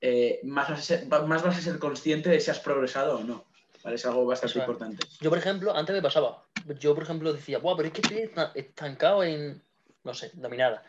eh, 0.00 0.40
más, 0.44 0.70
vas 0.70 0.78
a 0.78 0.82
ser, 0.82 1.06
más 1.06 1.42
vas 1.42 1.58
a 1.58 1.60
ser 1.60 1.78
consciente 1.78 2.30
de 2.30 2.40
si 2.40 2.50
has 2.50 2.60
progresado 2.60 3.18
o 3.18 3.24
no. 3.24 3.44
Es 3.84 4.04
algo 4.06 4.26
bastante 4.26 4.58
importante. 4.58 5.06
Yo, 5.20 5.30
por 5.30 5.38
ejemplo, 5.38 5.74
antes 5.74 5.94
me 5.94 6.02
pasaba. 6.02 6.44
Yo, 6.78 6.94
por 6.94 7.04
ejemplo, 7.04 7.32
decía, 7.32 7.58
Buah, 7.58 7.76
pero 7.76 7.88
es 7.88 7.94
que 7.94 8.00
estoy 8.00 8.30
estancado 8.54 9.22
en, 9.24 9.62
no 10.04 10.14
sé, 10.14 10.30
dominada. 10.34 10.82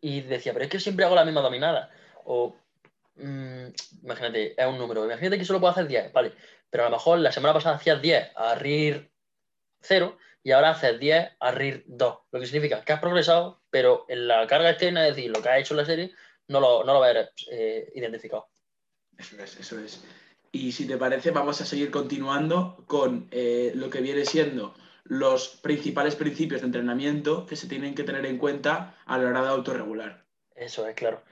Y 0.00 0.20
decía, 0.20 0.52
pero 0.52 0.64
es 0.64 0.70
que 0.70 0.80
siempre 0.80 1.04
hago 1.04 1.16
la 1.16 1.24
misma 1.24 1.40
dominada. 1.40 1.90
O 2.24 2.56
Mm, 3.18 3.68
imagínate, 4.02 4.60
es 4.60 4.66
un 4.66 4.78
número. 4.78 5.04
Imagínate 5.04 5.38
que 5.38 5.44
solo 5.44 5.60
puedo 5.60 5.72
hacer 5.72 5.86
10, 5.86 6.12
vale. 6.12 6.32
Pero 6.70 6.84
a 6.84 6.90
lo 6.90 6.96
mejor 6.96 7.18
la 7.18 7.32
semana 7.32 7.54
pasada 7.54 7.76
hacías 7.76 8.00
10 8.00 8.30
a 8.36 8.54
RIR 8.54 9.10
0 9.80 10.18
y 10.42 10.52
ahora 10.52 10.70
haces 10.70 10.98
10 10.98 11.36
a 11.40 11.50
RIR 11.50 11.84
2. 11.86 12.18
Lo 12.30 12.40
que 12.40 12.46
significa 12.46 12.82
que 12.82 12.92
has 12.92 13.00
progresado, 13.00 13.62
pero 13.70 14.06
en 14.08 14.28
la 14.28 14.46
carga 14.46 14.70
externa, 14.70 15.06
es 15.06 15.16
decir, 15.16 15.30
lo 15.30 15.42
que 15.42 15.48
has 15.48 15.60
hecho 15.60 15.74
en 15.74 15.78
la 15.78 15.84
serie, 15.84 16.12
no 16.48 16.60
lo, 16.60 16.84
no 16.84 16.94
lo 16.94 17.00
vas 17.00 17.16
a 17.16 17.30
eh, 17.50 17.90
identificado. 17.94 18.48
Eso 19.16 19.42
es, 19.42 19.58
eso 19.58 19.78
es. 19.80 20.04
Y 20.52 20.72
si 20.72 20.86
te 20.86 20.96
parece, 20.96 21.30
vamos 21.30 21.60
a 21.60 21.66
seguir 21.66 21.90
continuando 21.90 22.84
con 22.86 23.28
eh, 23.30 23.72
lo 23.74 23.90
que 23.90 24.00
viene 24.00 24.24
siendo 24.24 24.74
los 25.04 25.48
principales 25.48 26.16
principios 26.16 26.60
de 26.60 26.66
entrenamiento 26.66 27.46
que 27.46 27.56
se 27.56 27.66
tienen 27.66 27.94
que 27.94 28.04
tener 28.04 28.26
en 28.26 28.38
cuenta 28.38 28.96
a 29.06 29.18
la 29.18 29.28
hora 29.28 29.42
de 29.42 29.48
autorregular. 29.48 30.24
Eso 30.54 30.86
es, 30.86 30.94
claro. 30.94 31.22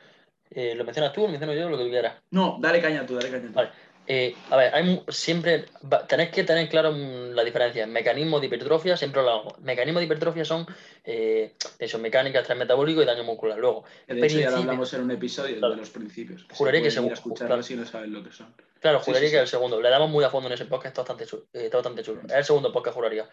Eh, 0.50 0.74
¿Lo 0.74 0.84
mencionas 0.84 1.12
tú 1.12 1.22
o 1.22 1.26
lo 1.26 1.30
menciono 1.30 1.54
yo 1.54 1.68
lo 1.68 1.78
que 1.78 1.90
quieras? 1.90 2.14
No, 2.30 2.58
dale 2.60 2.80
caña 2.80 3.04
tú, 3.04 3.14
dale 3.14 3.30
caña 3.30 3.48
tú. 3.48 3.54
Vale. 3.54 3.70
Eh, 4.08 4.36
a 4.50 4.56
ver, 4.56 4.72
hay 4.72 5.02
siempre 5.08 5.64
tenéis 6.08 6.30
que 6.30 6.44
tener 6.44 6.68
claro 6.68 6.92
la 6.92 7.42
diferencia. 7.42 7.86
Mecanismo 7.86 8.38
de 8.38 8.46
hipertrofia, 8.46 8.96
siempre 8.96 9.22
lo 9.22 9.30
hago. 9.30 9.56
Mecanismos 9.62 10.00
de 10.00 10.04
hipertrofia 10.04 10.44
son 10.44 10.64
eh, 11.04 11.54
tensión 11.76 12.02
mecánica, 12.02 12.38
estrés 12.38 12.56
metabólico 12.56 13.02
y 13.02 13.04
daño 13.04 13.24
muscular. 13.24 13.58
Luego, 13.58 13.84
de 14.06 14.24
hecho, 14.24 14.38
ya 14.38 14.50
lo 14.50 14.58
hablamos 14.58 14.92
en 14.94 15.02
un 15.02 15.10
episodio 15.10 15.56
de 15.56 15.76
los 15.76 15.90
principios. 15.90 16.46
juraría 16.52 16.82
que 16.82 16.90
segundo. 16.90 17.20
Claro. 17.34 17.62
si 17.62 17.74
no 17.74 17.84
saben 17.84 18.12
lo 18.12 18.22
que 18.22 18.30
son. 18.30 18.54
Claro, 18.80 19.00
juraría 19.00 19.28
que 19.28 19.36
es 19.36 19.42
el 19.42 19.48
segundo. 19.48 19.80
Le 19.80 19.90
damos 19.90 20.10
muy 20.10 20.22
a 20.22 20.30
fondo 20.30 20.48
en 20.48 20.52
ese 20.52 20.66
podcast, 20.66 20.92
está 20.92 21.02
bastante 21.02 21.26
chulo. 21.26 21.44
está 21.52 21.78
bastante 21.78 22.02
chulo. 22.02 22.20
Es 22.28 22.34
el 22.34 22.44
segundo 22.44 22.72
podcast, 22.72 22.94
juraría. 22.94 23.28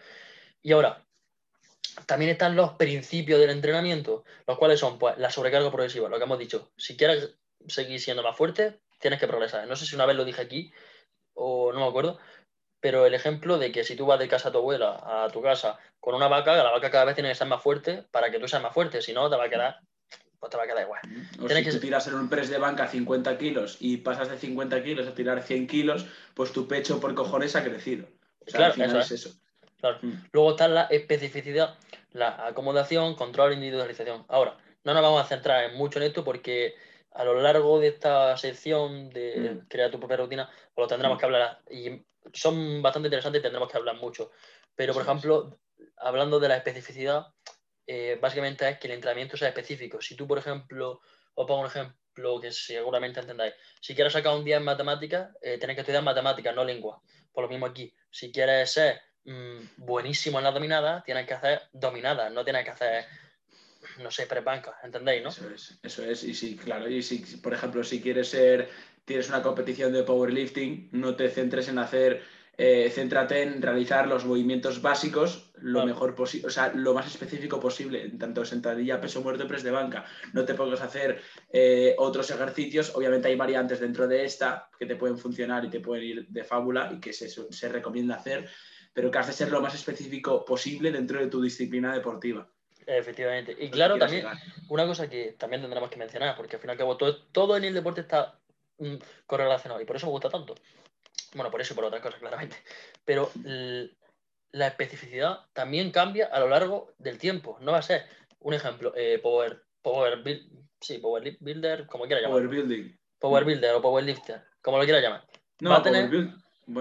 Y 0.60 0.72
ahora, 0.72 1.04
también 2.06 2.30
están 2.30 2.56
los 2.56 2.72
principios 2.72 3.40
del 3.40 3.50
entrenamiento, 3.50 4.24
los 4.46 4.58
cuales 4.58 4.80
son 4.80 4.98
pues, 4.98 5.16
la 5.18 5.30
sobrecarga 5.30 5.70
progresiva, 5.70 6.08
lo 6.08 6.18
que 6.18 6.24
hemos 6.24 6.38
dicho. 6.38 6.72
Si 6.76 6.96
quieres 6.96 7.36
seguir 7.66 8.00
siendo 8.00 8.22
más 8.22 8.36
fuerte, 8.36 8.80
tienes 8.98 9.20
que 9.20 9.28
progresar. 9.28 9.66
No 9.66 9.76
sé 9.76 9.86
si 9.86 9.94
una 9.94 10.06
vez 10.06 10.16
lo 10.16 10.24
dije 10.24 10.42
aquí 10.42 10.72
o 11.34 11.72
no 11.72 11.80
me 11.80 11.86
acuerdo, 11.86 12.18
pero 12.80 13.06
el 13.06 13.14
ejemplo 13.14 13.58
de 13.58 13.72
que 13.72 13.84
si 13.84 13.96
tú 13.96 14.06
vas 14.06 14.18
de 14.18 14.28
casa 14.28 14.48
a 14.48 14.52
tu 14.52 14.58
abuela 14.58 15.24
a 15.24 15.28
tu 15.32 15.42
casa 15.42 15.78
con 16.00 16.14
una 16.14 16.28
vaca, 16.28 16.54
la 16.56 16.70
vaca 16.70 16.90
cada 16.90 17.06
vez 17.06 17.14
tiene 17.14 17.30
que 17.30 17.34
ser 17.34 17.48
más 17.48 17.62
fuerte 17.62 18.04
para 18.10 18.30
que 18.30 18.38
tú 18.38 18.46
seas 18.46 18.62
más 18.62 18.74
fuerte, 18.74 19.02
si 19.02 19.12
no 19.12 19.28
te 19.30 19.36
va 19.36 19.44
a 19.44 19.48
quedar 19.48 19.80
pues 20.44 20.50
te 20.50 20.58
va 20.58 20.64
a 20.64 20.66
quedar 20.66 20.82
igual. 20.82 21.00
O 21.40 21.48
si 21.48 21.64
que... 21.64 21.70
tú 21.70 21.80
tiras 21.80 22.06
en 22.06 22.14
un 22.16 22.28
press 22.28 22.50
de 22.50 22.58
banca 22.58 22.86
50 22.86 23.38
kilos 23.38 23.78
y 23.80 23.96
pasas 23.96 24.28
de 24.28 24.36
50 24.36 24.84
kilos 24.84 25.08
a 25.08 25.14
tirar 25.14 25.42
100 25.42 25.66
kilos, 25.66 26.04
pues 26.34 26.52
tu 26.52 26.68
pecho 26.68 27.00
por 27.00 27.14
cojones 27.14 27.56
ha 27.56 27.64
crecido. 27.64 28.06
claro, 28.52 28.74
eso 28.84 28.98
es. 28.98 29.10
eso. 29.10 29.30
Mm. 30.02 30.28
Luego 30.32 30.50
está 30.50 30.68
la 30.68 30.82
especificidad, 30.84 31.76
la 32.12 32.46
acomodación, 32.46 33.14
control 33.14 33.52
e 33.52 33.54
individualización. 33.54 34.24
Ahora, 34.28 34.56
no 34.84 34.94
nos 34.94 35.02
vamos 35.02 35.22
a 35.22 35.26
centrar 35.26 35.72
mucho 35.74 35.98
en 35.98 36.06
esto 36.06 36.24
porque 36.24 36.74
a 37.12 37.24
lo 37.24 37.40
largo 37.40 37.78
de 37.78 37.88
esta 37.88 38.36
sección 38.36 39.10
de 39.10 39.62
mm. 39.62 39.68
crear 39.68 39.90
tu 39.90 39.98
propia 39.98 40.16
rutina, 40.16 40.50
pues 40.74 40.84
lo 40.84 40.88
tendremos 40.88 41.16
mm. 41.16 41.20
que 41.20 41.26
hablar. 41.26 41.60
Y 41.70 42.04
son 42.32 42.82
bastante 42.82 43.08
interesantes 43.08 43.40
y 43.40 43.42
tendremos 43.42 43.70
que 43.70 43.78
hablar 43.78 43.96
mucho. 43.96 44.30
Pero, 44.74 44.92
por 44.92 45.02
ejemplo, 45.02 45.58
hablando 45.96 46.40
de 46.40 46.48
la 46.48 46.56
especificidad, 46.56 47.26
eh, 47.86 48.18
básicamente 48.20 48.68
es 48.68 48.78
que 48.78 48.88
el 48.88 48.94
entrenamiento 48.94 49.36
sea 49.36 49.48
específico. 49.48 50.00
Si 50.00 50.16
tú, 50.16 50.26
por 50.26 50.38
ejemplo, 50.38 51.00
os 51.34 51.46
pongo 51.46 51.60
un 51.60 51.66
ejemplo 51.66 52.40
que 52.40 52.50
seguramente 52.50 53.20
entendáis. 53.20 53.54
Si 53.80 53.94
quieres 53.94 54.12
sacar 54.12 54.34
un 54.34 54.44
día 54.44 54.56
en 54.56 54.64
matemáticas, 54.64 55.30
eh, 55.42 55.58
tienes 55.58 55.76
que 55.76 55.80
estudiar 55.80 56.02
matemáticas, 56.02 56.54
no 56.54 56.64
lengua. 56.64 57.00
Por 57.32 57.44
lo 57.44 57.50
mismo 57.50 57.66
aquí. 57.66 57.94
Si 58.10 58.32
quieres 58.32 58.72
ser 58.72 59.00
mm, 59.24 59.58
buenísimo 59.78 60.38
en 60.38 60.44
la 60.44 60.52
dominada, 60.52 61.02
tienes 61.04 61.26
que 61.26 61.34
hacer 61.34 61.62
dominadas, 61.72 62.32
no 62.32 62.44
tienes 62.44 62.64
que 62.64 62.70
hacer 62.70 63.04
no 63.98 64.10
sé, 64.10 64.26
prebanca, 64.26 64.76
¿entendéis, 64.82 65.22
no? 65.22 65.28
Eso 65.28 65.50
es, 65.50 65.78
eso 65.82 66.04
es. 66.04 66.24
Y 66.24 66.34
si, 66.34 66.56
claro, 66.56 66.88
y 66.88 67.02
si, 67.02 67.18
por 67.36 67.54
ejemplo, 67.54 67.84
si 67.84 68.00
quieres 68.00 68.28
ser, 68.28 68.68
tienes 69.04 69.28
una 69.28 69.42
competición 69.42 69.92
de 69.92 70.02
powerlifting, 70.02 70.88
no 70.92 71.14
te 71.14 71.28
centres 71.28 71.68
en 71.68 71.78
hacer, 71.78 72.22
eh, 72.56 72.90
céntrate 72.90 73.42
en 73.42 73.60
realizar 73.60 74.06
los 74.06 74.24
movimientos 74.24 74.80
básicos 74.80 75.50
lo 75.56 75.84
mejor 75.84 76.14
posible, 76.14 76.46
o 76.46 76.50
sea, 76.50 76.72
lo 76.74 76.94
más 76.94 77.06
específico 77.06 77.58
posible, 77.58 78.10
tanto 78.18 78.44
sentadilla, 78.44 79.00
peso 79.00 79.22
muerto, 79.22 79.48
press 79.48 79.62
de 79.62 79.70
banca. 79.70 80.04
No 80.32 80.44
te 80.44 80.54
pongas 80.54 80.80
a 80.80 80.84
hacer 80.84 81.20
eh, 81.52 81.94
otros 81.98 82.30
ejercicios, 82.30 82.94
obviamente 82.94 83.28
hay 83.28 83.36
variantes 83.36 83.80
dentro 83.80 84.06
de 84.06 84.24
esta 84.24 84.68
que 84.78 84.86
te 84.86 84.96
pueden 84.96 85.18
funcionar 85.18 85.64
y 85.64 85.70
te 85.70 85.80
pueden 85.80 86.04
ir 86.04 86.28
de 86.28 86.44
fábula 86.44 86.92
y 86.94 87.00
que 87.00 87.12
se, 87.12 87.28
se 87.28 87.68
recomienda 87.68 88.16
hacer, 88.16 88.48
pero 88.94 89.10
que 89.10 89.18
has 89.18 89.26
de 89.26 89.32
ser 89.32 89.50
lo 89.50 89.60
más 89.60 89.74
específico 89.74 90.44
posible 90.44 90.90
dentro 90.90 91.20
de 91.20 91.26
tu 91.26 91.42
disciplina 91.42 91.92
deportiva. 91.92 92.48
Efectivamente. 92.86 93.56
Y 93.58 93.70
claro, 93.70 93.98
también 93.98 94.26
una 94.68 94.86
cosa 94.86 95.10
que 95.10 95.34
también 95.38 95.60
tendremos 95.60 95.90
que 95.90 95.98
mencionar, 95.98 96.36
porque 96.36 96.56
al 96.56 96.62
fin 96.62 96.70
y 96.70 96.72
al 96.72 96.78
cabo 96.78 96.96
todo, 96.96 97.16
todo 97.32 97.56
en 97.56 97.64
el 97.64 97.74
deporte 97.74 98.02
está 98.02 98.38
mm, 98.78 98.94
correlacionado 99.26 99.80
y 99.80 99.84
por 99.84 99.96
eso 99.96 100.06
me 100.06 100.12
gusta 100.12 100.30
tanto. 100.30 100.54
Bueno, 101.34 101.50
por 101.50 101.60
eso 101.60 101.74
y 101.74 101.76
por 101.76 101.84
otras 101.84 102.02
cosas, 102.02 102.20
claramente. 102.20 102.56
Pero 103.04 103.30
la 104.52 104.68
especificidad 104.68 105.40
también 105.52 105.90
cambia 105.90 106.26
a 106.26 106.38
lo 106.38 106.48
largo 106.48 106.94
del 106.98 107.18
tiempo. 107.18 107.58
No 107.60 107.72
va 107.72 107.78
a 107.78 107.82
ser, 107.82 108.04
un 108.38 108.54
ejemplo, 108.54 108.92
eh, 108.96 109.18
Power, 109.20 109.64
power, 109.82 110.22
build, 110.22 110.48
sí, 110.80 110.98
power 110.98 111.36
Builder, 111.40 111.86
como 111.86 112.04
quiera 112.04 112.22
llamar. 112.22 112.38
Power 112.38 112.48
Building. 112.48 112.96
Power 113.18 113.44
Builder 113.44 113.74
o 113.74 113.82
Power 113.82 114.04
Lifter, 114.04 114.42
como 114.62 114.78
lo 114.78 114.84
quiera 114.84 115.00
llamar. 115.00 115.26
No, 115.60 115.70
va 115.70 115.78
a 115.78 115.82
tener... 115.82 116.10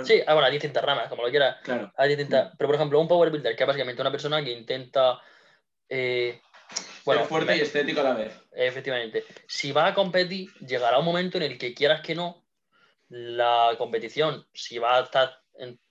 Sí, 0.06 0.22
ah, 0.26 0.34
bueno, 0.34 0.48
hay 0.48 0.54
distintas 0.54 0.84
ramas, 0.84 1.10
como 1.10 1.24
lo 1.24 1.30
quiera. 1.30 1.60
Claro. 1.62 1.92
Hay 1.98 2.10
distintas... 2.10 2.54
Pero, 2.58 2.68
por 2.68 2.76
ejemplo, 2.76 3.00
un 3.00 3.08
Power 3.08 3.30
Builder, 3.30 3.56
que 3.56 3.64
es 3.64 3.68
básicamente 3.68 4.02
una 4.02 4.12
persona 4.12 4.44
que 4.44 4.52
intenta 4.52 5.20
eh, 5.90 6.42
bueno, 7.06 7.26
fuerte 7.26 7.58
y 7.58 7.62
estético 7.62 8.02
a 8.02 8.04
la 8.04 8.14
vez. 8.14 8.34
Efectivamente. 8.52 9.26
Si 9.48 9.72
va 9.72 9.88
a 9.88 9.94
competir, 9.94 10.54
llegará 10.60 11.00
un 11.00 11.06
momento 11.06 11.38
en 11.38 11.44
el 11.44 11.58
que 11.58 11.74
quieras 11.74 12.02
que 12.02 12.16
no, 12.16 12.44
la 13.10 13.76
competición, 13.78 14.48
si 14.54 14.78
va 14.78 14.98
a 14.98 15.04
estar, 15.04 15.42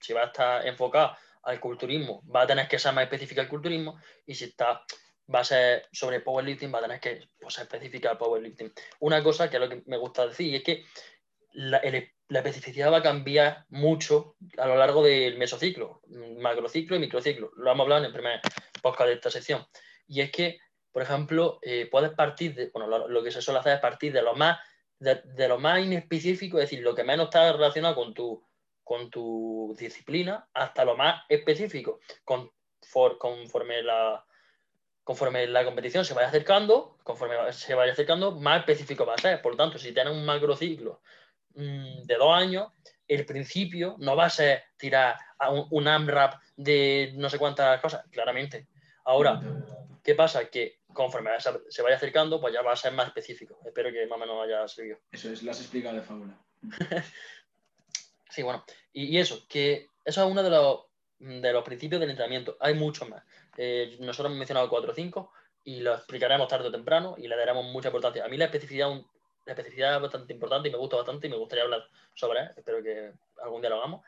si 0.00 0.12
va 0.12 0.22
a 0.22 0.26
estar 0.26 0.66
enfocada 0.66 1.18
al 1.42 1.60
culturismo, 1.60 2.22
va 2.34 2.42
a 2.42 2.46
tener 2.46 2.68
que 2.68 2.78
ser 2.78 2.94
más 2.94 3.04
específica 3.04 3.42
al 3.42 3.48
culturismo, 3.48 4.00
y 4.26 4.34
si 4.34 4.44
está 4.44 4.84
va 5.32 5.40
a 5.40 5.44
ser 5.44 5.88
sobre 5.92 6.20
powerlifting, 6.20 6.72
va 6.74 6.78
a 6.78 6.82
tener 6.82 7.00
que 7.00 7.28
pues, 7.40 7.58
especificar 7.58 8.12
el 8.12 8.18
powerlifting. 8.18 8.72
Una 9.00 9.22
cosa 9.22 9.48
que 9.48 9.56
es 9.56 9.62
lo 9.62 9.68
que 9.68 9.82
me 9.86 9.96
gusta 9.96 10.26
decir 10.26 10.54
es 10.54 10.62
que 10.62 10.84
la, 11.52 11.78
la 12.32 12.38
especificidad 12.38 12.90
va 12.90 12.98
a 12.98 13.02
cambiar 13.02 13.66
mucho 13.68 14.36
a 14.56 14.66
lo 14.66 14.76
largo 14.76 15.02
del 15.04 15.36
mesociclo, 15.36 16.00
macrociclo 16.38 16.96
y 16.96 16.98
microciclo. 16.98 17.50
Lo 17.56 17.70
hemos 17.70 17.84
hablado 17.84 18.00
en 18.00 18.06
el 18.06 18.12
primer 18.12 18.40
podcast 18.80 19.08
de 19.08 19.14
esta 19.16 19.30
sección. 19.30 19.66
Y 20.06 20.22
es 20.22 20.32
que, 20.32 20.58
por 20.92 21.02
ejemplo, 21.02 21.58
eh, 21.60 21.88
puedes 21.90 22.12
partir 22.12 22.54
de, 22.54 22.70
bueno, 22.72 23.06
lo, 23.06 23.22
que 23.22 23.30
se 23.30 23.42
suele 23.42 23.60
hacer 23.60 23.74
es 23.74 23.80
partir 23.80 24.14
de 24.14 24.22
lo 24.22 24.34
más, 24.34 24.58
de, 24.98 25.46
lo 25.46 25.58
más 25.58 25.84
inespecífico, 25.84 26.56
es 26.56 26.70
decir, 26.70 26.82
lo 26.82 26.94
que 26.94 27.04
menos 27.04 27.26
está 27.26 27.52
relacionado 27.52 27.96
con 27.96 28.14
tu, 28.14 28.42
con 28.82 29.10
tu 29.10 29.76
disciplina, 29.78 30.48
hasta 30.54 30.86
lo 30.86 30.96
más 30.96 31.24
específico, 31.28 32.00
con, 32.24 32.50
conforme 33.18 33.82
la, 33.82 34.24
conforme 35.04 35.46
la 35.48 35.66
competición 35.66 36.06
se 36.06 36.14
vaya 36.14 36.28
acercando, 36.28 36.96
conforme 37.04 37.52
se 37.52 37.74
vaya 37.74 37.92
acercando, 37.92 38.32
más 38.40 38.60
específico 38.60 39.04
va 39.04 39.16
a 39.16 39.18
ser. 39.18 39.42
Por 39.42 39.52
lo 39.52 39.58
tanto, 39.58 39.76
si 39.76 39.92
tienes 39.92 40.14
un 40.14 40.24
macrociclo 40.24 41.02
Mm, 41.54 42.02
de 42.04 42.14
dos 42.16 42.34
años, 42.34 42.68
el 43.08 43.26
principio 43.26 43.96
no 43.98 44.16
va 44.16 44.26
a 44.26 44.30
ser 44.30 44.64
tirar 44.76 45.16
a 45.38 45.50
un, 45.50 45.66
un 45.70 45.88
AMRAP 45.88 46.40
de 46.56 47.12
no 47.16 47.28
sé 47.28 47.38
cuántas 47.38 47.80
cosas, 47.80 48.04
claramente. 48.10 48.68
Ahora, 49.04 49.40
¿qué 50.02 50.14
pasa? 50.14 50.48
Que 50.48 50.80
conforme 50.92 51.30
se 51.68 51.82
vaya 51.82 51.96
acercando, 51.96 52.40
pues 52.40 52.54
ya 52.54 52.62
va 52.62 52.72
a 52.72 52.76
ser 52.76 52.92
más 52.92 53.08
específico. 53.08 53.58
Espero 53.64 53.90
que 53.90 54.06
más 54.06 54.16
o 54.16 54.20
menos 54.20 54.44
haya 54.44 54.66
servido. 54.68 54.98
Eso 55.10 55.30
es, 55.30 55.42
lo 55.42 55.50
has 55.50 55.60
explicado 55.60 55.96
de 55.96 56.02
fábula. 56.02 56.38
sí, 58.30 58.42
bueno. 58.42 58.64
Y, 58.92 59.18
eso, 59.18 59.46
que 59.48 59.88
eso 60.04 60.24
es 60.24 60.30
uno 60.30 60.42
de 60.42 60.50
los, 60.50 60.80
de 61.18 61.52
los 61.52 61.64
principios 61.64 62.00
del 62.00 62.10
entrenamiento. 62.10 62.56
Hay 62.60 62.74
muchos 62.74 63.08
más. 63.08 63.22
Eh, 63.56 63.96
nosotros 64.00 64.26
hemos 64.26 64.38
mencionado 64.38 64.68
4 64.68 64.92
o 64.92 64.94
5 64.94 65.32
y 65.64 65.80
lo 65.80 65.94
explicaremos 65.94 66.48
tarde 66.48 66.68
o 66.68 66.72
temprano 66.72 67.14
y 67.18 67.28
le 67.28 67.36
daremos 67.36 67.64
mucha 67.66 67.88
importancia. 67.88 68.24
A 68.24 68.28
mí 68.28 68.36
la 68.36 68.46
especificidad 68.46 68.90
la 69.44 69.52
especificidad 69.52 69.96
es 69.96 70.02
bastante 70.02 70.32
importante 70.32 70.68
y 70.68 70.72
me 70.72 70.78
gusta 70.78 70.96
bastante 70.96 71.26
y 71.26 71.30
me 71.30 71.36
gustaría 71.36 71.64
hablar 71.64 71.84
sobre 72.14 72.40
él. 72.40 72.50
Espero 72.56 72.82
que 72.82 73.12
algún 73.42 73.60
día 73.60 73.70
lo 73.70 73.76
hagamos. 73.76 74.04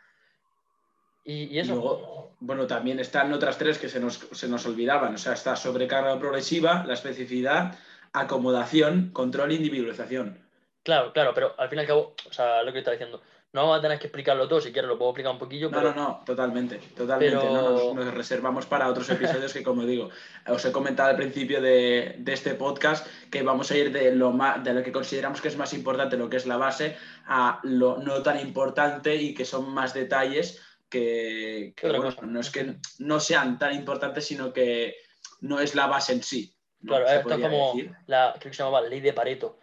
Y, 1.26 1.58
eso. 1.58 2.34
bueno, 2.40 2.66
también 2.66 3.00
están 3.00 3.32
otras 3.32 3.56
tres 3.56 3.78
que 3.78 3.88
se 3.88 3.98
nos, 3.98 4.18
se 4.32 4.46
nos 4.46 4.66
olvidaban. 4.66 5.14
O 5.14 5.18
sea, 5.18 5.32
está 5.32 5.56
sobrecarga 5.56 6.18
progresiva, 6.18 6.84
la 6.86 6.92
especificidad, 6.92 7.78
acomodación, 8.12 9.10
control 9.10 9.52
e 9.52 9.54
individualización. 9.54 10.44
Claro, 10.82 11.14
claro, 11.14 11.32
pero 11.32 11.54
al 11.58 11.70
fin 11.70 11.78
y 11.78 11.80
al 11.80 11.86
cabo, 11.86 12.14
o 12.28 12.32
sea, 12.32 12.62
lo 12.62 12.72
que 12.72 12.80
está 12.80 12.90
diciendo, 12.90 13.22
no 13.54 13.62
vamos 13.62 13.78
a 13.78 13.82
tener 13.82 14.00
que 14.00 14.08
explicarlo 14.08 14.48
todo, 14.48 14.60
si 14.60 14.72
quieres 14.72 14.88
lo 14.88 14.98
puedo 14.98 15.12
explicar 15.12 15.30
un 15.30 15.38
poquillo. 15.38 15.70
No, 15.70 15.80
no, 15.80 15.94
no, 15.94 16.22
totalmente, 16.26 16.78
totalmente. 16.96 17.36
No, 17.36 17.94
nos, 17.94 18.12
reservamos 18.12 18.66
para 18.66 18.88
otros 18.88 19.08
episodios 19.10 19.52
que, 19.52 19.62
como 19.62 19.86
digo, 19.86 20.10
os 20.48 20.64
he 20.64 20.72
comentado 20.72 21.10
al 21.10 21.16
principio 21.16 21.62
de, 21.62 22.20
este 22.26 22.54
podcast 22.54 23.06
que 23.30 23.44
vamos 23.44 23.70
a 23.70 23.76
ir 23.76 23.92
de 23.92 24.12
lo, 24.12 24.32
más, 24.32 24.64
de 24.64 24.74
lo 24.74 24.82
que 24.82 24.90
consideramos 24.90 25.40
que 25.40 25.46
es 25.46 25.56
más 25.56 25.72
importante, 25.72 26.16
lo 26.16 26.28
que 26.28 26.38
es 26.38 26.46
la 26.46 26.56
base, 26.56 26.96
a 27.26 27.60
lo 27.62 27.98
no 27.98 28.24
tan 28.24 28.40
importante 28.40 29.14
y 29.14 29.34
que 29.34 29.44
son 29.44 29.72
más 29.72 29.94
detalles 29.94 30.60
que, 30.90 31.74
no 32.22 32.40
es 32.40 32.50
que 32.50 32.74
no 32.98 33.20
sean 33.20 33.56
tan 33.60 33.72
importantes, 33.72 34.26
sino 34.26 34.52
que 34.52 34.96
no 35.42 35.60
es 35.60 35.76
la 35.76 35.86
base 35.86 36.12
en 36.12 36.24
sí. 36.24 36.56
Claro, 36.84 37.06
esto 37.06 37.34
es 37.34 37.40
como 37.40 37.74
la, 38.08 38.34
creo 38.40 38.50
que 38.50 38.56
se 38.56 38.64
llamaba 38.64 38.80
ley 38.80 39.00
de 39.00 39.12
Pareto. 39.12 39.60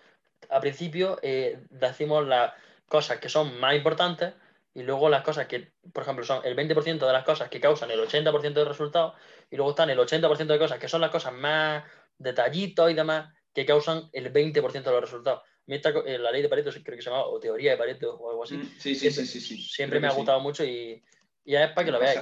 Al 0.50 0.62
principio 0.62 1.20
eh, 1.22 1.60
decimos 1.70 2.26
la 2.26 2.56
cosas 2.92 3.20
que 3.20 3.30
son 3.30 3.58
más 3.58 3.74
importantes 3.74 4.34
y 4.74 4.84
luego 4.84 5.10
las 5.10 5.24
cosas 5.24 5.48
que, 5.48 5.72
por 5.94 6.04
ejemplo, 6.04 6.26
son 6.26 6.42
el 6.44 6.58
20% 6.58 7.00
de 7.00 7.14
las 7.14 7.24
cosas 7.24 7.50
que 7.50 7.62
causan 7.62 7.90
el 7.90 8.02
80% 8.02 8.54
de 8.54 8.66
resultados 8.66 9.14
y 9.50 9.56
luego 9.56 9.72
están 9.72 9.90
el 9.90 9.98
80% 9.98 10.46
de 10.46 10.60
cosas 10.60 10.78
que 10.78 10.90
son 10.90 11.00
las 11.00 11.10
cosas 11.10 11.34
más 11.34 11.86
detallitos 12.18 12.92
y 12.92 12.94
demás 12.94 13.34
que 13.54 13.66
causan 13.66 14.10
el 14.12 14.34
20% 14.34 14.84
de 14.84 14.92
los 14.92 15.02
resultados. 15.02 15.42
Eh, 15.68 16.18
la 16.18 16.32
ley 16.32 16.42
de 16.42 16.50
Pareto 16.50 16.70
creo 16.84 16.98
que 16.98 17.02
se 17.02 17.10
llama, 17.10 17.24
o 17.24 17.40
teoría 17.40 17.72
de 17.72 17.78
Pareto 17.78 18.14
o 18.14 18.30
algo 18.30 18.44
así. 18.44 18.58
Mm, 18.58 18.76
sí, 18.78 18.94
sí, 18.94 19.10
sí, 19.10 19.26
sí, 19.26 19.58
Siempre 19.58 20.02
me 20.02 20.08
ha 20.08 20.12
gustado 20.12 20.42
mucho 20.42 20.66
y, 20.66 21.02
y, 21.46 21.56
es 21.56 21.70
para 21.72 21.86
que 21.86 21.92
lo 21.92 22.00
veáis. 22.00 22.20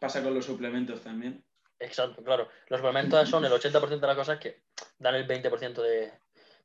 Pasa 0.00 0.22
con 0.22 0.32
los 0.32 0.46
suplementos 0.46 1.02
también. 1.02 1.44
Exacto, 1.78 2.24
claro. 2.24 2.48
Los 2.68 2.80
suplementos 2.80 3.28
son 3.28 3.44
el 3.44 3.52
80% 3.52 4.00
de 4.00 4.06
las 4.06 4.16
cosas 4.16 4.38
que 4.38 4.62
dan 4.98 5.14
el 5.14 5.26
20% 5.26 5.74
de, 5.82 6.12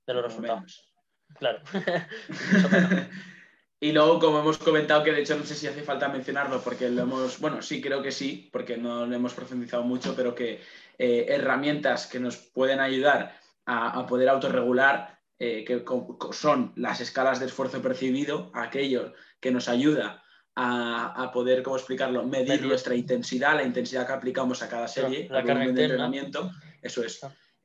de 0.08 0.14
los 0.14 0.24
resultados. 0.24 0.94
Claro. 1.38 1.62
Y 3.84 3.94
luego, 3.94 4.20
como 4.20 4.40
hemos 4.40 4.60
comentado, 4.60 5.04
que 5.04 5.12
de 5.12 5.22
hecho 5.22 5.36
no 5.36 5.44
sé 5.44 5.56
si 5.56 5.66
hace 5.66 5.82
falta 5.82 6.08
mencionarlo, 6.08 6.62
porque 6.62 6.88
lo 6.88 7.02
hemos, 7.02 7.40
bueno, 7.40 7.64
sí 7.64 7.82
creo 7.82 8.04
que 8.04 8.12
sí, 8.12 8.48
porque 8.54 8.78
no 8.78 9.08
lo 9.08 9.16
hemos 9.16 9.34
profundizado 9.34 9.82
mucho, 9.82 10.16
pero 10.16 10.36
que 10.36 10.62
eh, 11.00 11.26
herramientas 11.28 12.06
que 12.06 12.20
nos 12.20 12.38
pueden 12.38 12.80
ayudar 12.80 13.36
a, 13.66 14.06
poder 14.06 14.30
autorregular, 14.30 15.20
eh, 15.40 15.66
que 15.66 15.84
son 16.32 16.74
las 16.76 17.02
escalas 17.02 17.40
de 17.40 17.48
esfuerzo 17.48 17.82
percibido, 17.82 18.52
aquello 18.54 19.14
que 19.40 19.50
nos 19.50 19.68
ayuda 19.68 20.24
a, 20.56 21.32
poder, 21.34 21.64
¿cómo 21.64 21.78
explicarlo?, 21.78 22.24
medir 22.24 22.62
nuestra 22.64 22.94
intensidad, 22.94 23.56
la 23.56 23.64
intensidad 23.64 24.06
que 24.06 24.14
aplicamos 24.14 24.62
a 24.62 24.70
cada 24.70 24.88
serie, 24.88 25.28
la 25.28 25.44
carga 25.44 25.64
de 25.64 25.70
entrenamiento, 25.70 26.52
eso 26.84 27.04
es. 27.04 27.20